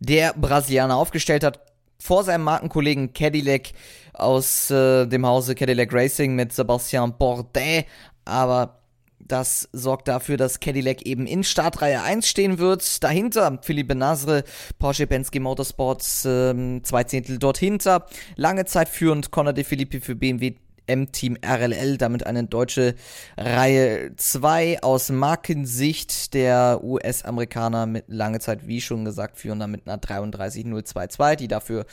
der 0.00 0.34
Brasilianer 0.34 0.96
aufgestellt 0.96 1.44
hat. 1.44 1.60
Vor 2.00 2.24
seinem 2.24 2.42
Markenkollegen 2.42 3.12
Cadillac 3.12 3.68
aus 4.14 4.68
äh, 4.72 5.06
dem 5.06 5.24
Hause 5.24 5.54
Cadillac 5.54 5.92
Racing 5.92 6.34
mit 6.34 6.52
Sebastian 6.52 7.16
Bourdais. 7.16 7.84
Aber 8.24 8.80
das 9.18 9.68
sorgt 9.72 10.08
dafür, 10.08 10.36
dass 10.36 10.60
Cadillac 10.60 11.02
eben 11.02 11.26
in 11.26 11.44
Startreihe 11.44 12.02
1 12.02 12.28
stehen 12.28 12.58
wird. 12.58 13.02
Dahinter 13.02 13.58
Philippe 13.62 13.94
Nasre, 13.94 14.44
Porsche 14.78 15.06
Penske 15.06 15.40
Motorsports, 15.40 16.24
ähm, 16.26 16.84
zwei 16.84 17.04
Zehntel 17.04 17.38
dort 17.38 17.58
hinter. 17.58 18.06
Lange 18.36 18.64
Zeit 18.64 18.88
führend 18.88 19.30
Conor 19.30 19.52
De 19.52 19.64
Filippi 19.64 20.00
für 20.00 20.14
BMW 20.14 20.54
M-Team 20.86 21.36
RLL, 21.44 21.98
damit 21.98 22.26
eine 22.26 22.44
deutsche 22.44 22.94
Reihe 23.36 24.14
2 24.16 24.82
aus 24.82 25.10
Markensicht 25.10 26.34
der 26.34 26.80
US-Amerikaner 26.82 27.86
mit 27.86 28.04
lange 28.08 28.40
Zeit, 28.40 28.66
wie 28.66 28.80
schon 28.80 29.04
gesagt, 29.04 29.38
führender 29.38 29.66
mit 29.66 29.86
einer 29.86 29.98
33022, 29.98 31.38
die 31.38 31.48
dafür 31.48 31.86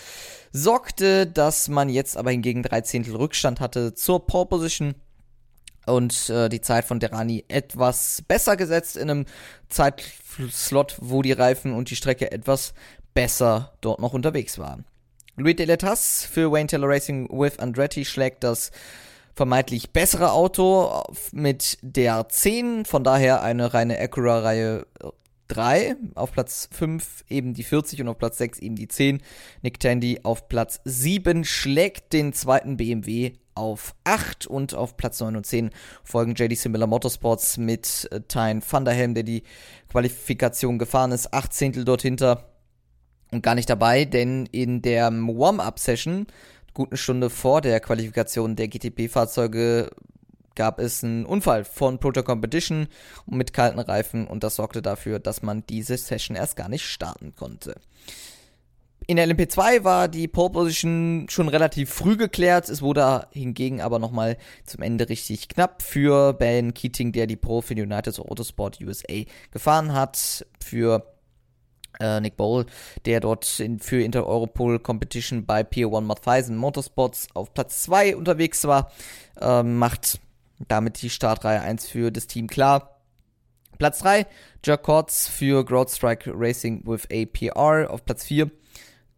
sorgte, 0.52 1.28
dass 1.28 1.68
man 1.70 1.90
jetzt 1.90 2.18
aber 2.18 2.32
hingegen 2.32 2.64
drei 2.64 2.82
Zehntel 2.82 3.16
Rückstand 3.16 3.60
hatte 3.60 3.94
zur 3.94 4.26
Pole 4.28 4.46
Position 4.46 4.96
und 5.86 6.30
äh, 6.30 6.50
die 6.50 6.62
Zeit 6.62 6.86
von 6.86 7.00
Derani 7.00 7.46
etwas 7.48 8.24
besser 8.28 8.56
gesetzt 8.58 8.98
in 8.98 9.10
einem 9.10 9.26
Zeitslot, 9.70 10.98
wo 11.00 11.22
die 11.22 11.32
Reifen 11.32 11.74
und 11.74 11.90
die 11.90 11.96
Strecke 11.96 12.32
etwas 12.32 12.74
besser 13.14 13.74
dort 13.82 14.00
noch 14.00 14.14
unterwegs 14.14 14.58
waren. 14.58 14.86
Louis 15.36 15.56
Deletas 15.56 16.28
für 16.30 16.52
Wayne 16.52 16.68
Taylor 16.68 16.90
Racing 16.90 17.28
with 17.30 17.60
Andretti 17.60 18.06
schlägt 18.06 18.44
das 18.44 18.72
vermeintlich 19.36 19.92
bessere 19.92 20.32
Auto 20.32 21.04
mit 21.32 21.80
der 21.82 22.30
10, 22.30 22.86
von 22.86 23.04
daher 23.04 23.42
eine 23.42 23.74
reine 23.74 24.00
Acura-Reihe 24.00 24.86
3, 25.48 25.96
auf 26.16 26.32
Platz 26.32 26.70
5 26.72 27.26
eben 27.30 27.54
die 27.54 27.64
40 27.64 28.02
und 28.02 28.10
auf 28.10 28.18
Platz 28.18 28.38
6 28.38 28.60
eben 28.60 28.76
die 28.76 28.88
10. 28.88 29.22
Nick 29.62 29.80
Tandy 29.80 30.20
auf 30.24 30.48
Platz 30.48 30.82
7 30.86 31.46
schlägt 31.46 32.14
den 32.14 32.34
zweiten 32.34 32.78
BMW 32.78 33.34
auf 33.56 33.96
8 34.04 34.48
und 34.48 34.74
auf 34.74 34.98
Platz 34.98 35.20
9 35.20 35.36
und 35.36 35.46
10 35.46 35.72
folgen 36.04 36.36
JD 36.36 36.58
Similar 36.58 36.88
Motorsports 36.88 37.58
mit 37.58 38.08
äh, 38.12 38.22
Tyne 38.22 38.62
van 38.68 38.86
der 38.86 38.94
Helm, 38.94 39.14
der 39.14 39.24
die 39.24 39.44
Qualifikation 39.90 40.80
gefahren 40.80 41.12
ist, 41.12 41.34
8 41.34 41.54
Zehntel 41.54 41.86
dort 41.86 42.02
hinter 42.02 42.50
und 43.32 43.42
gar 43.42 43.56
nicht 43.56 43.70
dabei, 43.70 44.06
denn 44.06 44.46
in 44.52 44.82
der 44.82 45.12
Warm-Up-Session, 45.12 46.28
guten 46.74 46.98
Stunde 46.98 47.30
vor 47.30 47.62
der 47.62 47.80
Qualifikation 47.80 48.56
der 48.56 48.68
GTP-Fahrzeuge, 48.68 49.90
gab 50.56 50.80
es 50.80 51.04
einen 51.04 51.26
Unfall 51.26 51.64
von 51.64 52.00
Proto 52.00 52.24
Competition 52.24 52.88
mit 53.26 53.54
kalten 53.54 53.80
Reifen 53.80 54.28
und 54.28 54.44
das 54.44 54.56
sorgte 54.56 54.82
dafür, 54.82 55.20
dass 55.20 55.42
man 55.42 55.66
diese 55.66 55.98
Session 55.98 56.38
erst 56.38 56.56
gar 56.56 56.70
nicht 56.70 56.86
starten 56.86 57.34
konnte. 57.36 57.76
In 59.06 59.18
der 59.18 59.28
LMP2 59.28 59.84
war 59.84 60.08
die 60.08 60.30
Pole 60.30 60.52
Position 60.52 61.26
schon 61.30 61.50
relativ 61.50 61.90
früh 61.90 62.16
geklärt. 62.16 62.70
Es 62.70 62.82
wurde 62.82 63.28
hingegen 63.32 63.82
aber 63.82 64.00
nochmal 64.00 64.38
zum 64.66 64.82
Ende 64.82 65.10
richtig 65.10 65.50
knapp 65.50 65.82
für 65.82 66.32
Ben 66.34 66.74
Keating, 66.74 67.12
der 67.12 67.28
die 67.28 67.36
Pole 67.36 67.62
für 67.62 67.74
United 67.74 68.18
Autosport 68.20 68.80
USA 68.82 69.24
gefahren 69.52 69.94
hat. 69.94 70.46
Für 70.64 71.06
äh, 72.00 72.22
Nick 72.22 72.38
Bowl, 72.38 72.66
der 73.06 73.20
dort 73.20 73.60
in, 73.60 73.80
für 73.80 74.02
Inter-Europol 74.02 74.80
Competition 74.80 75.46
bei 75.46 75.64
Pier 75.64 75.94
1 75.94 76.08
Matthiesen 76.08 76.56
Motorsports 76.56 77.28
auf 77.34 77.54
Platz 77.54 77.84
2 77.84 78.16
unterwegs 78.16 78.64
war, 78.64 78.92
äh, 79.40 79.64
macht 79.64 80.20
damit 80.70 81.02
die 81.02 81.10
Startreihe 81.10 81.62
1 81.62 81.88
für 81.90 82.10
das 82.10 82.28
Team 82.28 82.48
klar. 82.48 83.02
Platz 83.78 84.00
3, 84.00 84.26
Jack 84.64 84.84
Kotz 84.84 85.28
für 85.28 85.66
Growth 85.66 85.92
Strike 85.92 86.32
Racing 86.34 86.84
with 86.86 87.08
APR 87.12 87.92
auf 87.92 88.06
Platz 88.06 88.24
4. 88.24 88.50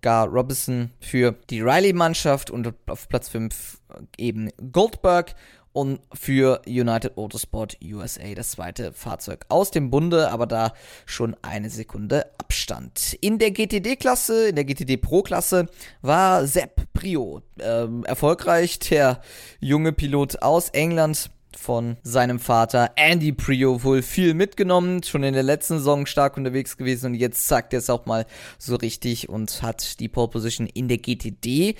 Gar 0.05 0.27
Robinson 0.27 0.91
für 0.99 1.33
die 1.49 1.61
Riley-Mannschaft 1.61 2.51
und 2.51 2.71
auf 2.85 3.09
Platz 3.09 3.27
5 3.29 3.81
eben 4.19 4.51
Goldberg 4.71 5.33
und 5.73 5.99
für 6.13 6.61
United 6.67 7.17
Autosport 7.17 7.75
USA 7.83 8.35
das 8.35 8.51
zweite 8.51 8.93
Fahrzeug 8.93 9.47
aus 9.49 9.71
dem 9.71 9.89
Bunde, 9.89 10.29
aber 10.29 10.45
da 10.45 10.73
schon 11.07 11.35
eine 11.41 11.71
Sekunde 11.71 12.27
Abstand. 12.37 13.17
In 13.19 13.39
der 13.39 13.49
GTD-Klasse, 13.49 14.49
in 14.49 14.55
der 14.55 14.65
GTD 14.65 14.97
Pro-Klasse 14.97 15.65
war 16.03 16.45
Sepp 16.45 16.83
Prio 16.93 17.41
ähm, 17.59 18.03
erfolgreich, 18.05 18.77
der 18.77 19.21
junge 19.59 19.91
Pilot 19.91 20.43
aus 20.43 20.69
England 20.69 21.31
von 21.57 21.97
seinem 22.03 22.39
Vater 22.39 22.91
Andy 22.95 23.31
Prio 23.31 23.83
wohl 23.83 24.01
viel 24.01 24.33
mitgenommen, 24.33 25.03
schon 25.03 25.23
in 25.23 25.33
der 25.33 25.43
letzten 25.43 25.77
Saison 25.77 26.05
stark 26.05 26.37
unterwegs 26.37 26.77
gewesen 26.77 27.07
und 27.07 27.15
jetzt 27.15 27.47
zeigt 27.47 27.73
er 27.73 27.79
es 27.79 27.89
auch 27.89 28.05
mal 28.05 28.25
so 28.57 28.75
richtig 28.75 29.29
und 29.29 29.61
hat 29.61 29.99
die 29.99 30.09
Pole 30.09 30.27
Position 30.27 30.67
in 30.67 30.87
der 30.87 30.97
GTD 30.97 31.75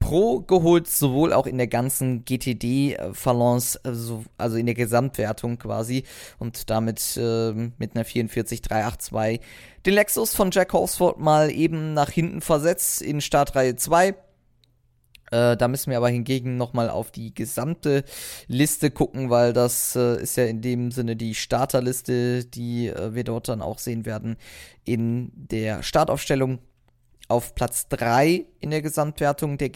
Pro 0.00 0.40
geholt, 0.40 0.88
sowohl 0.88 1.34
auch 1.34 1.46
in 1.46 1.58
der 1.58 1.66
ganzen 1.66 2.24
GTD-Balance, 2.24 3.78
also, 3.84 4.24
also 4.38 4.56
in 4.56 4.64
der 4.64 4.74
Gesamtwertung 4.74 5.58
quasi 5.58 6.04
und 6.38 6.70
damit 6.70 7.18
äh, 7.18 7.52
mit 7.52 7.94
einer 7.94 8.06
44.382 8.06 9.40
den 9.84 9.94
Lexus 9.94 10.34
von 10.34 10.50
Jack 10.50 10.72
Horsford 10.72 11.20
mal 11.20 11.50
eben 11.50 11.92
nach 11.92 12.08
hinten 12.08 12.40
versetzt 12.40 13.02
in 13.02 13.20
Startreihe 13.20 13.76
2. 13.76 14.14
Äh, 15.30 15.56
da 15.56 15.68
müssen 15.68 15.90
wir 15.90 15.96
aber 15.96 16.08
hingegen 16.08 16.56
nochmal 16.56 16.90
auf 16.90 17.10
die 17.10 17.34
gesamte 17.34 18.04
Liste 18.48 18.90
gucken, 18.90 19.30
weil 19.30 19.52
das 19.52 19.94
äh, 19.96 20.20
ist 20.22 20.36
ja 20.36 20.44
in 20.44 20.60
dem 20.60 20.90
Sinne 20.90 21.16
die 21.16 21.34
Starterliste, 21.34 22.44
die 22.44 22.88
äh, 22.88 23.14
wir 23.14 23.24
dort 23.24 23.48
dann 23.48 23.62
auch 23.62 23.78
sehen 23.78 24.04
werden 24.06 24.36
in 24.84 25.30
der 25.34 25.82
Startaufstellung. 25.82 26.58
Auf 27.28 27.54
Platz 27.54 27.86
3 27.88 28.44
in 28.58 28.70
der 28.70 28.82
Gesamtwertung 28.82 29.56
der 29.56 29.68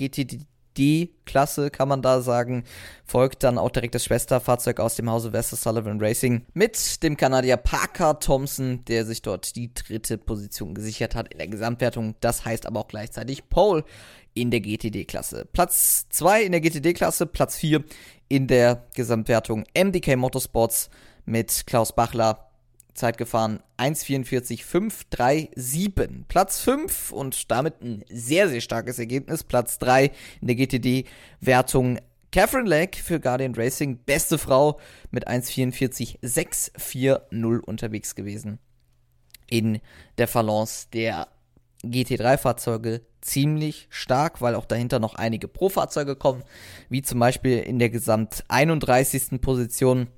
GTD-Klasse, 0.75 1.71
kann 1.71 1.89
man 1.89 2.03
da 2.03 2.21
sagen. 2.21 2.65
Folgt 3.05 3.43
dann 3.43 3.59
auch 3.59 3.71
direkt 3.71 3.95
das 3.95 4.05
Schwesterfahrzeug 4.05 4.81
aus 4.81 4.97
dem 4.97 5.11
Hause 5.11 5.33
Wester 5.33 5.57
Sullivan 5.57 6.01
Racing 6.01 6.45
mit 6.53 7.03
dem 7.03 7.17
Kanadier 7.17 7.57
Parker 7.57 8.19
Thompson, 8.19 8.85
der 8.87 9.05
sich 9.05 9.23
dort 9.23 9.57
die 9.57 9.73
dritte 9.73 10.19
Position 10.19 10.75
gesichert 10.75 11.15
hat 11.15 11.33
in 11.33 11.39
der 11.39 11.49
Gesamtwertung. 11.49 12.15
Das 12.21 12.45
heißt 12.45 12.67
aber 12.67 12.81
auch 12.81 12.89
gleichzeitig 12.89 13.49
Pole 13.49 13.85
in 14.35 14.51
der 14.51 14.61
GTD-Klasse. 14.61 15.47
Platz 15.53 16.07
2 16.11 16.43
in 16.43 16.53
der 16.53 16.61
GTD-Klasse, 16.61 17.27
Platz 17.27 17.57
4 17.57 17.85
in 18.29 18.47
der 18.47 18.85
Gesamtwertung 18.95 19.65
MDK 19.77 20.17
Motorsports 20.17 20.91
mit 21.25 21.67
Klaus 21.67 21.95
Bachler 21.95 22.51
Zeit 22.95 23.19
gefahren 23.19 23.61
1,44,537. 23.79 26.25
Platz 26.29 26.61
5 26.61 27.11
und 27.13 27.51
damit 27.51 27.83
ein 27.83 28.05
sehr, 28.09 28.49
sehr 28.49 28.61
starkes 28.61 28.99
Ergebnis. 28.99 29.45
Platz 29.45 29.79
3 29.79 30.11
in 30.41 30.47
der 30.47 30.57
GTD-Wertung. 30.57 31.99
Catherine 32.33 32.69
Legg 32.69 32.97
für 32.97 33.21
Guardian 33.21 33.55
Racing, 33.55 33.99
beste 33.99 34.39
Frau 34.39 34.81
mit 35.13 35.29
1,44,640 35.29 37.61
unterwegs 37.61 38.17
gewesen. 38.17 38.59
In 39.47 39.81
der 40.19 40.27
Balance 40.27 40.89
der 40.93 41.29
GT3-Fahrzeuge 41.85 43.03
ziemlich 43.21 43.87
stark, 43.91 44.41
weil 44.41 44.55
auch 44.55 44.67
dahinter 44.67 44.99
noch 44.99 45.15
einige 45.15 45.49
Pro-Fahrzeuge 45.49 46.17
kommen, 46.17 46.43
wie 46.89 47.03
zum 47.03 47.21
Beispiel 47.21 47.59
in 47.59 47.79
der 47.79 47.91
Gesamt 47.91 48.45
31. 48.49 49.41
Position 49.41 50.09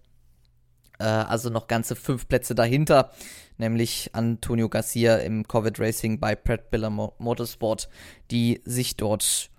also 1.04 1.50
noch 1.50 1.66
ganze 1.66 1.96
fünf 1.96 2.28
Plätze 2.28 2.54
dahinter, 2.54 3.10
nämlich 3.58 4.10
Antonio 4.12 4.68
Garcia 4.68 5.16
im 5.16 5.46
Corvette 5.46 5.82
Racing 5.82 6.20
bei 6.20 6.34
Pratt 6.34 6.70
Biller 6.70 6.90
Motorsport, 6.90 7.88
die 8.30 8.60
sich 8.64 8.96
dort 8.96 9.50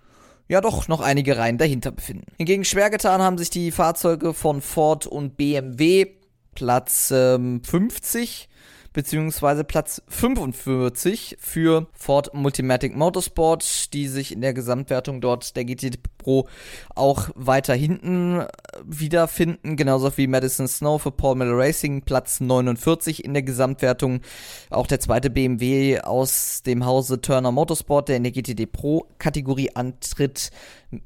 ja 0.48 0.60
doch 0.60 0.88
noch 0.88 1.00
einige 1.00 1.36
Reihen 1.36 1.58
dahinter 1.58 1.92
befinden. 1.92 2.32
Hingegen 2.38 2.64
schwer 2.64 2.90
getan 2.90 3.20
haben 3.20 3.38
sich 3.38 3.50
die 3.50 3.70
Fahrzeuge 3.70 4.34
von 4.34 4.62
Ford 4.62 5.06
und 5.06 5.36
BMW. 5.36 6.14
Platz 6.54 7.12
ähm, 7.14 7.62
50 7.62 8.48
beziehungsweise 8.98 9.62
Platz 9.62 10.02
45 10.08 11.36
für 11.38 11.86
Ford 11.92 12.34
Multimatic 12.34 12.96
Motorsport, 12.96 13.94
die 13.94 14.08
sich 14.08 14.32
in 14.32 14.40
der 14.40 14.52
Gesamtwertung 14.52 15.20
dort 15.20 15.54
der 15.54 15.64
GT 15.64 16.00
Pro 16.18 16.48
auch 16.96 17.30
weiter 17.36 17.74
hinten 17.74 18.40
äh, 18.40 18.48
wiederfinden, 18.84 19.76
genauso 19.76 20.16
wie 20.16 20.26
Madison 20.26 20.66
Snow 20.66 21.00
für 21.00 21.12
Paul 21.12 21.36
Miller 21.36 21.56
Racing, 21.56 22.02
Platz 22.02 22.40
49 22.40 23.24
in 23.24 23.34
der 23.34 23.44
Gesamtwertung. 23.44 24.20
Auch 24.68 24.88
der 24.88 24.98
zweite 24.98 25.30
BMW 25.30 26.00
aus 26.00 26.64
dem 26.64 26.84
Hause 26.84 27.20
Turner 27.20 27.52
Motorsport, 27.52 28.08
der 28.08 28.16
in 28.16 28.24
der 28.24 28.32
GTD 28.32 28.66
Pro 28.66 29.06
Kategorie 29.18 29.70
antritt, 29.76 30.50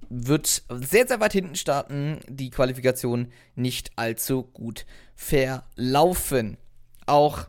wird 0.08 0.62
sehr, 0.70 1.06
sehr 1.06 1.20
weit 1.20 1.34
hinten 1.34 1.56
starten, 1.56 2.20
die 2.26 2.48
Qualifikation 2.48 3.28
nicht 3.54 3.90
allzu 3.96 4.44
gut 4.44 4.86
verlaufen. 5.14 6.56
Auch 7.04 7.48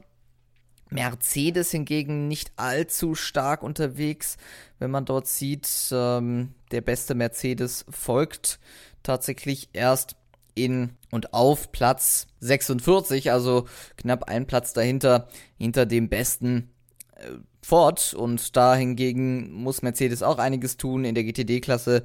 Mercedes 0.94 1.72
hingegen 1.72 2.28
nicht 2.28 2.52
allzu 2.56 3.16
stark 3.16 3.64
unterwegs. 3.64 4.38
Wenn 4.80 4.92
man 4.92 5.06
dort 5.06 5.28
sieht, 5.28 5.68
ähm, 5.92 6.54
der 6.72 6.82
beste 6.82 7.16
Mercedes 7.16 7.86
folgt 7.90 8.60
tatsächlich 9.04 9.70
erst 9.74 10.16
in 10.56 10.92
und 11.12 11.34
auf 11.34 11.72
Platz 11.72 12.28
46, 12.40 13.32
also 13.32 13.66
knapp 13.98 14.26
ein 14.26 14.46
Platz 14.48 14.74
dahinter, 14.74 15.28
hinter 15.58 15.86
dem 15.86 16.10
besten 16.10 16.70
äh, 17.16 17.32
Ford. 17.62 18.14
Und 18.14 18.56
da 18.56 18.76
hingegen 18.76 19.52
muss 19.52 19.82
Mercedes 19.82 20.24
auch 20.24 20.38
einiges 20.38 20.78
tun. 20.78 21.06
In 21.06 21.16
der 21.16 21.24
GTD-Klasse 21.24 22.04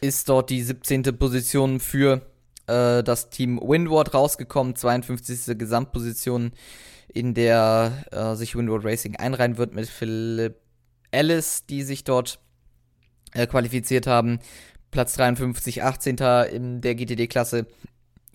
ist 0.00 0.28
dort 0.28 0.50
die 0.50 0.62
17. 0.62 1.02
Position 1.18 1.80
für 1.80 2.22
äh, 2.66 3.02
das 3.02 3.30
Team 3.30 3.60
Windward 3.60 4.14
rausgekommen, 4.14 4.76
52. 4.76 5.58
Gesamtposition 5.58 6.52
in 7.12 7.34
der 7.34 8.04
äh, 8.10 8.34
sich 8.34 8.56
Windward 8.56 8.84
Racing 8.84 9.16
einreihen 9.16 9.58
wird 9.58 9.74
mit 9.74 9.88
Philip 9.88 10.56
Ellis, 11.10 11.66
die 11.66 11.82
sich 11.82 12.04
dort 12.04 12.40
äh, 13.32 13.46
qualifiziert 13.46 14.06
haben. 14.06 14.38
Platz 14.90 15.14
53, 15.14 15.82
18. 15.82 16.16
in 16.52 16.80
der 16.80 16.94
GTD-Klasse 16.94 17.66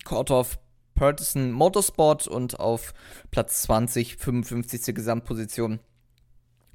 Korthoff 0.05 0.59
Purtison 0.95 1.51
Motorsport 1.51 2.27
und 2.27 2.59
auf 2.59 2.93
Platz 3.29 3.61
20, 3.63 4.17
55. 4.17 4.95
Gesamtposition 4.95 5.79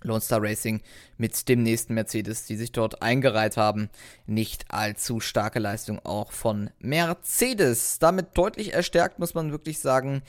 Lone 0.02 0.20
Star 0.20 0.42
Racing 0.42 0.80
mit 1.16 1.48
dem 1.48 1.62
nächsten 1.62 1.94
Mercedes, 1.94 2.46
die 2.46 2.56
sich 2.56 2.72
dort 2.72 3.02
eingereiht 3.02 3.56
haben. 3.56 3.90
Nicht 4.26 4.66
allzu 4.68 5.20
starke 5.20 5.58
Leistung 5.58 5.98
auch 6.04 6.32
von 6.32 6.70
Mercedes. 6.78 7.98
Damit 7.98 8.28
deutlich 8.34 8.72
erstärkt, 8.74 9.18
muss 9.18 9.34
man 9.34 9.52
wirklich 9.52 9.78
sagen. 9.78 10.22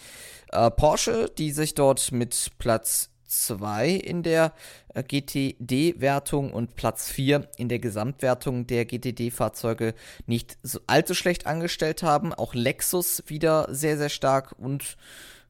Äh, 0.52 0.72
Porsche, 0.72 1.32
die 1.38 1.52
sich 1.52 1.76
dort 1.76 2.12
mit 2.12 2.52
Platz 2.58 3.10
2 3.34 3.90
in 3.90 4.24
der 4.24 4.54
äh, 4.94 5.04
GTD-Wertung 5.04 6.54
und 6.54 6.76
Platz 6.76 7.10
4 7.10 7.48
in 7.58 7.70
der 7.70 7.80
Gesamtwertung 7.80 8.68
der 8.68 8.86
GTD-Fahrzeuge 8.86 9.94
nicht 10.26 10.58
so 10.64 10.80
allzu 10.88 11.14
schlecht 11.14 11.48
angestellt 11.48 12.04
haben. 12.04 12.34
Auch 12.34 12.54
Lexus 12.54 13.24
wieder 13.28 13.68
sehr, 13.70 13.98
sehr 13.98 14.10
stark 14.10 14.54
und 14.58 14.98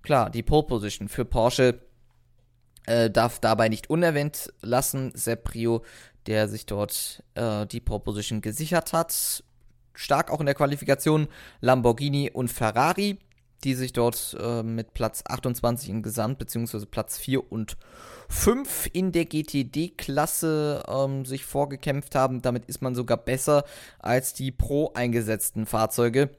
klar, 0.02 0.30
die 0.30 0.44
Pole 0.44 0.64
Position 0.64 1.10
für 1.10 1.26
Porsche 1.26 1.80
äh, 2.86 3.10
darf 3.10 3.40
dabei 3.40 3.70
nicht 3.70 3.90
unerwähnt 3.90 4.54
lassen. 4.62 5.12
Seprio, 5.16 5.84
der 6.28 6.48
sich 6.48 6.66
dort 6.66 7.24
äh, 7.36 7.66
die 7.66 7.80
Proposition 7.80 8.42
gesichert 8.42 8.94
hat. 8.94 9.44
Stark 9.94 10.32
auch 10.32 10.40
in 10.40 10.46
der 10.46 10.56
Qualifikation 10.56 11.28
Lamborghini 11.62 12.32
und 12.32 12.52
Ferrari, 12.52 13.20
die 13.64 13.76
sich 13.76 13.94
dort 13.94 14.36
äh, 14.40 14.64
mit 14.64 14.94
Platz 14.94 15.24
28 15.26 15.90
im 15.90 16.04
Gesamt, 16.04 16.40
beziehungsweise 16.40 16.86
Platz 16.86 17.18
4 17.18 17.52
und 17.52 17.78
5 18.30 18.90
in 18.94 19.12
der 19.12 19.26
GTD-Klasse 19.26 20.84
ähm, 20.88 21.26
sich 21.26 21.46
vorgekämpft 21.46 22.16
haben. 22.16 22.42
Damit 22.42 22.66
ist 22.66 22.82
man 22.82 22.96
sogar 22.96 23.18
besser 23.18 23.64
als 24.00 24.34
die 24.34 24.52
Pro 24.52 24.92
eingesetzten 24.94 25.66
Fahrzeuge. 25.66 26.32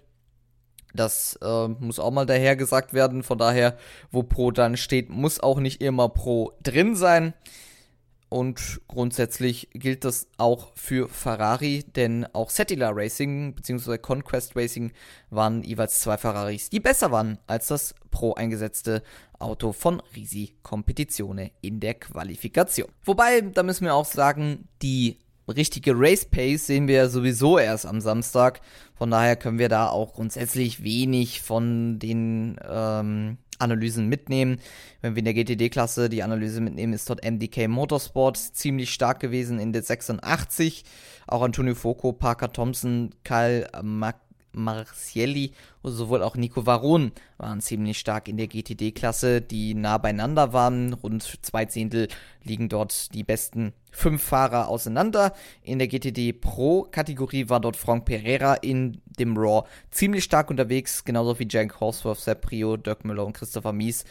Das 0.94 1.38
äh, 1.42 1.68
muss 1.68 1.98
auch 1.98 2.12
mal 2.12 2.24
daher 2.24 2.56
gesagt 2.56 2.94
werden. 2.94 3.22
Von 3.22 3.38
daher, 3.38 3.76
wo 4.10 4.22
Pro 4.22 4.50
dann 4.50 4.76
steht, 4.76 5.10
muss 5.10 5.40
auch 5.40 5.58
nicht 5.58 5.82
immer 5.82 6.08
Pro 6.08 6.52
drin 6.62 6.94
sein. 6.96 7.34
Und 8.34 8.80
grundsätzlich 8.88 9.68
gilt 9.74 10.04
das 10.04 10.26
auch 10.38 10.72
für 10.74 11.08
Ferrari, 11.08 11.84
denn 11.94 12.26
auch 12.32 12.50
Settler 12.50 12.90
Racing 12.92 13.54
bzw. 13.54 13.98
Conquest 13.98 14.56
Racing 14.56 14.90
waren 15.30 15.62
jeweils 15.62 16.00
zwei 16.00 16.16
Ferraris, 16.16 16.68
die 16.68 16.80
besser 16.80 17.12
waren 17.12 17.38
als 17.46 17.68
das 17.68 17.94
Pro 18.10 18.34
eingesetzte 18.34 19.04
Auto 19.38 19.72
von 19.72 20.02
Risi 20.16 20.56
Competizione 20.64 21.52
in 21.60 21.78
der 21.78 21.94
Qualifikation. 21.94 22.88
Wobei, 23.04 23.40
da 23.40 23.62
müssen 23.62 23.84
wir 23.84 23.94
auch 23.94 24.04
sagen, 24.04 24.66
die 24.82 25.18
richtige 25.48 25.92
Race 25.94 26.24
Pace 26.24 26.66
sehen 26.66 26.88
wir 26.88 26.96
ja 26.96 27.08
sowieso 27.08 27.58
erst 27.58 27.86
am 27.86 28.00
Samstag. 28.00 28.60
Von 28.94 29.10
daher 29.10 29.36
können 29.36 29.58
wir 29.58 29.68
da 29.68 29.88
auch 29.88 30.14
grundsätzlich 30.14 30.82
wenig 30.82 31.42
von 31.42 31.98
den 31.98 32.56
ähm, 32.68 33.38
Analysen 33.58 34.08
mitnehmen. 34.08 34.60
Wenn 35.00 35.14
wir 35.14 35.20
in 35.20 35.24
der 35.24 35.34
GTD-Klasse 35.34 36.08
die 36.08 36.22
Analyse 36.22 36.60
mitnehmen, 36.60 36.92
ist 36.92 37.08
dort 37.08 37.24
MDK 37.24 37.68
Motorsport 37.68 38.36
ziemlich 38.36 38.92
stark 38.92 39.20
gewesen 39.20 39.58
in 39.58 39.72
der 39.72 39.82
86. 39.82 40.84
Auch 41.26 41.42
Antonio 41.42 41.74
Foco, 41.74 42.12
Parker 42.12 42.52
Thompson, 42.52 43.10
Kyle 43.24 43.68
Mac 43.82 44.16
Marcielli 44.52 45.52
sowohl 45.90 46.22
auch 46.22 46.36
Nico 46.36 46.66
Varon 46.66 47.12
waren 47.36 47.60
ziemlich 47.60 47.98
stark 47.98 48.28
in 48.28 48.36
der 48.36 48.46
GTD-Klasse, 48.46 49.40
die 49.40 49.74
nah 49.74 49.98
beieinander 49.98 50.52
waren. 50.52 50.94
Rund 50.94 51.38
zwei 51.42 51.64
Zehntel 51.66 52.08
liegen 52.42 52.68
dort 52.68 53.14
die 53.14 53.24
besten 53.24 53.72
fünf 53.90 54.22
Fahrer 54.22 54.68
auseinander. 54.68 55.32
In 55.62 55.78
der 55.78 55.88
GTD 55.88 56.32
Pro-Kategorie 56.32 57.48
war 57.48 57.60
dort 57.60 57.76
Frank 57.76 58.04
Pereira 58.04 58.54
in 58.54 59.00
dem 59.18 59.36
Raw 59.36 59.66
ziemlich 59.90 60.24
stark 60.24 60.50
unterwegs, 60.50 61.04
genauso 61.04 61.38
wie 61.38 61.48
Jank 61.48 61.80
Horsworth, 61.80 62.20
Sepp 62.20 62.42
Prio, 62.42 62.76
Dirk 62.76 63.04
Müller 63.04 63.24
und 63.24 63.34
Christopher 63.34 63.72
Mies. 63.72 64.04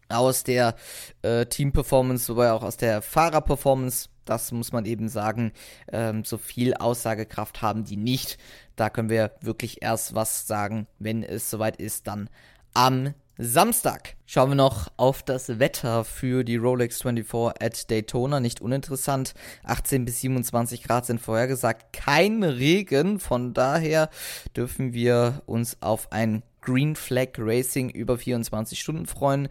aus 0.09 0.45
der 0.45 0.77
äh, 1.23 1.47
Team-Performance, 1.47 2.29
wobei 2.29 2.53
auch 2.53 2.63
aus 2.63 2.77
der 2.77 3.03
Fahrer-Performance. 3.03 4.09
Das 4.25 4.51
muss 4.53 4.73
man 4.73 4.85
eben 4.87 5.09
sagen. 5.09 5.53
Ähm, 5.93 6.25
so 6.25 6.37
viel 6.39 6.75
Aussagekraft 6.75 7.63
haben 7.63 7.85
die 7.85 7.97
nicht. 7.97 8.39
Da 8.75 8.91
können 8.91 9.09
wir 9.09 9.33
wirklich 9.41 9.83
erst 9.83 10.15
was 10.15 10.47
sagen, 10.47 10.87
wenn 10.99 11.23
es 11.23 11.51
soweit 11.51 11.77
ist, 11.77 12.07
dann 12.07 12.29
am 12.75 13.15
Samstag 13.39 14.17
schauen 14.25 14.53
wir 14.53 14.55
noch 14.55 14.91
auf 14.97 15.23
das 15.23 15.59
Wetter 15.59 16.05
für 16.05 16.43
die 16.43 16.57
Rolex 16.57 17.03
24 17.03 17.63
at 17.63 17.91
Daytona. 17.91 18.41
Nicht 18.41 18.63
uninteressant. 18.63 19.35
18 19.65 20.07
bis 20.07 20.23
27 20.23 20.83
Grad 20.83 21.05
sind 21.05 21.21
vorhergesagt. 21.21 21.93
Kein 21.93 22.43
Regen. 22.43 23.21
Von 23.21 23.53
daher 23.53 24.09
dürfen 24.57 24.95
wir 24.95 25.43
uns 25.45 25.77
auf 25.83 26.13
ein 26.13 26.45
Green 26.63 26.97
Flag 26.97 27.33
Racing 27.37 27.91
über 27.91 28.17
24 28.17 28.81
Stunden 28.81 29.05
freuen. 29.05 29.49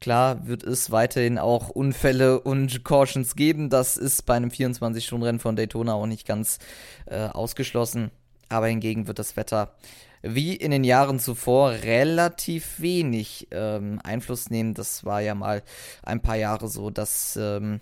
Klar 0.00 0.48
wird 0.48 0.64
es 0.64 0.90
weiterhin 0.90 1.38
auch 1.38 1.68
Unfälle 1.68 2.40
und 2.40 2.82
Cautions 2.82 3.36
geben. 3.36 3.70
Das 3.70 3.96
ist 3.96 4.26
bei 4.26 4.34
einem 4.34 4.50
24-Stunden-Rennen 4.50 5.38
von 5.38 5.54
Daytona 5.54 5.94
auch 5.94 6.06
nicht 6.06 6.26
ganz 6.26 6.58
äh, 7.06 7.28
ausgeschlossen. 7.28 8.10
Aber 8.48 8.66
hingegen 8.66 9.06
wird 9.06 9.20
das 9.20 9.36
Wetter 9.36 9.76
wie 10.22 10.54
in 10.54 10.70
den 10.70 10.84
Jahren 10.84 11.18
zuvor 11.18 11.70
relativ 11.70 12.80
wenig 12.80 13.48
ähm, 13.50 14.00
Einfluss 14.02 14.50
nehmen. 14.50 14.74
Das 14.74 15.04
war 15.04 15.20
ja 15.20 15.34
mal 15.34 15.62
ein 16.02 16.20
paar 16.20 16.36
Jahre 16.36 16.68
so, 16.68 16.90
dass 16.90 17.36
ähm, 17.36 17.80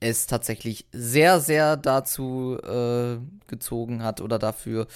es 0.00 0.26
tatsächlich 0.26 0.86
sehr, 0.92 1.40
sehr 1.40 1.76
dazu 1.76 2.58
äh, 2.62 3.18
gezogen 3.46 4.02
hat 4.02 4.20
oder 4.20 4.38
dafür 4.38 4.86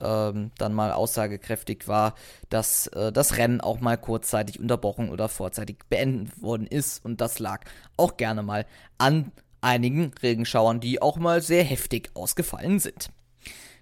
ähm, 0.00 0.50
dann 0.58 0.74
mal 0.74 0.92
aussagekräftig 0.92 1.86
war, 1.86 2.14
dass 2.50 2.88
äh, 2.88 3.12
das 3.12 3.36
Rennen 3.36 3.60
auch 3.60 3.80
mal 3.80 3.96
kurzzeitig 3.96 4.58
unterbrochen 4.58 5.10
oder 5.10 5.28
vorzeitig 5.28 5.78
beendet 5.88 6.42
worden 6.42 6.66
ist. 6.66 7.04
Und 7.04 7.20
das 7.20 7.38
lag 7.38 7.64
auch 7.96 8.16
gerne 8.16 8.42
mal 8.42 8.66
an 8.98 9.32
einigen 9.60 10.12
Regenschauern, 10.22 10.80
die 10.80 11.00
auch 11.02 11.16
mal 11.16 11.40
sehr 11.40 11.64
heftig 11.64 12.10
ausgefallen 12.14 12.78
sind. 12.80 13.10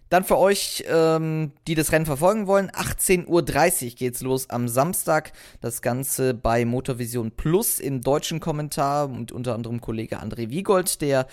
Dann 0.09 0.25
für 0.25 0.39
euch, 0.39 0.85
ähm, 0.89 1.53
die 1.67 1.75
das 1.75 1.93
Rennen 1.93 2.07
verfolgen 2.07 2.47
wollen, 2.47 2.71
18.30 2.71 3.27
Uhr 3.27 3.97
geht's 3.97 4.21
los 4.21 4.51
am 4.51 4.69
Samstag. 4.69 5.33
Das 5.61 5.83
Ganze 5.83 6.35
bei 6.35 6.65
Motorvision 6.65 7.33
Plus 7.33 7.81
im 7.81 8.01
deutschen 8.01 8.41
Kommentar 8.41 9.09
und 9.09 9.33
unter 9.33 9.55
anderem 9.55 9.81
Kollege 9.81 10.23
André 10.23 10.51
Wiegold, 10.51 11.01
der 11.01 11.27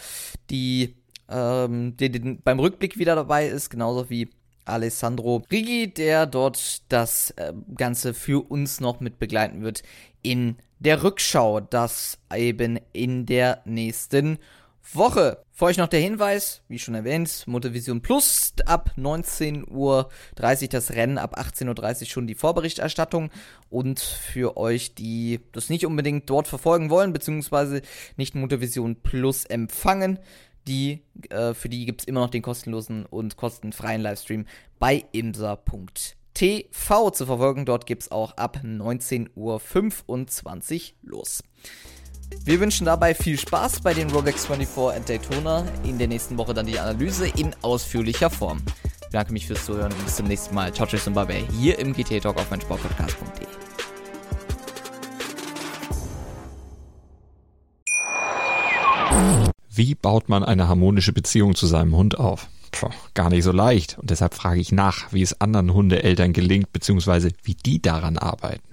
die 0.49 0.95
ähm, 1.29 1.95
der, 1.97 2.09
der 2.09 2.37
beim 2.43 2.59
Rückblick 2.59 2.97
wieder 2.97 3.15
dabei 3.15 3.47
ist, 3.47 3.69
genauso 3.69 4.09
wie 4.09 4.29
Alessandro 4.65 5.43
Rigi, 5.51 5.93
der 5.93 6.25
dort 6.25 6.81
das 6.91 7.31
äh, 7.31 7.53
Ganze 7.75 8.13
für 8.13 8.49
uns 8.49 8.79
noch 8.79 8.99
mit 8.99 9.19
begleiten 9.19 9.61
wird 9.61 9.83
in 10.21 10.57
der 10.79 11.03
Rückschau, 11.03 11.59
das 11.59 12.17
eben 12.33 12.79
in 12.91 13.25
der 13.25 13.61
nächsten 13.65 14.37
Woche. 14.93 15.42
Für 15.55 15.65
euch 15.65 15.77
noch 15.77 15.87
der 15.87 15.99
Hinweis, 15.99 16.63
wie 16.67 16.79
schon 16.79 16.95
erwähnt, 16.95 17.43
Motorvision 17.45 18.01
Plus 18.01 18.53
ab 18.65 18.89
19.30 18.97 19.69
Uhr 19.69 20.09
das 20.71 20.91
Rennen, 20.93 21.19
ab 21.19 21.37
18.30 21.37 22.01
Uhr 22.01 22.07
schon 22.07 22.25
die 22.25 22.33
Vorberichterstattung. 22.33 23.29
Und 23.69 23.99
für 23.99 24.57
euch, 24.57 24.95
die 24.95 25.41
das 25.51 25.69
nicht 25.69 25.85
unbedingt 25.85 26.27
dort 26.27 26.47
verfolgen 26.47 26.89
wollen, 26.89 27.13
beziehungsweise 27.13 27.83
nicht 28.17 28.33
Motorvision 28.33 28.95
Plus 28.95 29.45
empfangen, 29.45 30.17
die, 30.65 31.03
äh, 31.29 31.53
für 31.53 31.69
die 31.69 31.85
gibt 31.85 32.01
es 32.01 32.07
immer 32.07 32.21
noch 32.21 32.31
den 32.31 32.41
kostenlosen 32.41 33.05
und 33.05 33.37
kostenfreien 33.37 34.01
Livestream 34.01 34.47
bei 34.79 35.05
imsa.tv 35.11 37.11
zu 37.11 37.27
verfolgen. 37.27 37.67
Dort 37.67 37.85
gibt 37.85 38.01
es 38.01 38.11
auch 38.11 38.37
ab 38.37 38.61
19.25 38.63 39.29
Uhr 39.35 39.61
los. 41.03 41.43
Wir 42.45 42.59
wünschen 42.59 42.85
dabei 42.85 43.13
viel 43.13 43.39
Spaß 43.39 43.81
bei 43.81 43.93
den 43.93 44.09
Rolex 44.11 44.45
24 44.45 44.99
at 44.99 45.09
Daytona. 45.09 45.65
In 45.83 45.97
der 45.97 46.07
nächsten 46.07 46.37
Woche 46.37 46.53
dann 46.53 46.65
die 46.65 46.79
Analyse 46.79 47.27
in 47.27 47.55
ausführlicher 47.61 48.29
Form. 48.29 48.61
Ich 49.01 49.07
bedanke 49.07 49.33
mich 49.33 49.47
fürs 49.47 49.65
Zuhören 49.65 49.93
und 49.93 50.05
bis 50.05 50.17
zum 50.17 50.27
nächsten 50.27 50.53
Mal. 50.53 50.73
Ciao, 50.73 50.87
tschüss 50.87 51.07
und 51.07 51.13
bye 51.13 51.25
bye. 51.25 51.43
Hier 51.59 51.79
im 51.79 51.93
GT 51.93 52.21
Talk 52.21 52.37
auf 52.37 52.49
meinsportpodcast.de. 52.49 53.47
Wie 59.75 59.95
baut 59.95 60.29
man 60.29 60.43
eine 60.43 60.67
harmonische 60.67 61.13
Beziehung 61.13 61.55
zu 61.55 61.65
seinem 61.65 61.95
Hund 61.95 62.19
auf? 62.19 62.47
Puh, 62.71 62.89
gar 63.13 63.29
nicht 63.29 63.43
so 63.43 63.51
leicht. 63.51 63.97
Und 63.97 64.09
deshalb 64.09 64.33
frage 64.33 64.59
ich 64.59 64.71
nach, 64.71 65.11
wie 65.13 65.21
es 65.21 65.39
anderen 65.41 65.73
Hundeeltern 65.73 66.33
gelingt, 66.33 66.73
beziehungsweise 66.73 67.31
wie 67.43 67.55
die 67.55 67.81
daran 67.81 68.17
arbeiten. 68.17 68.72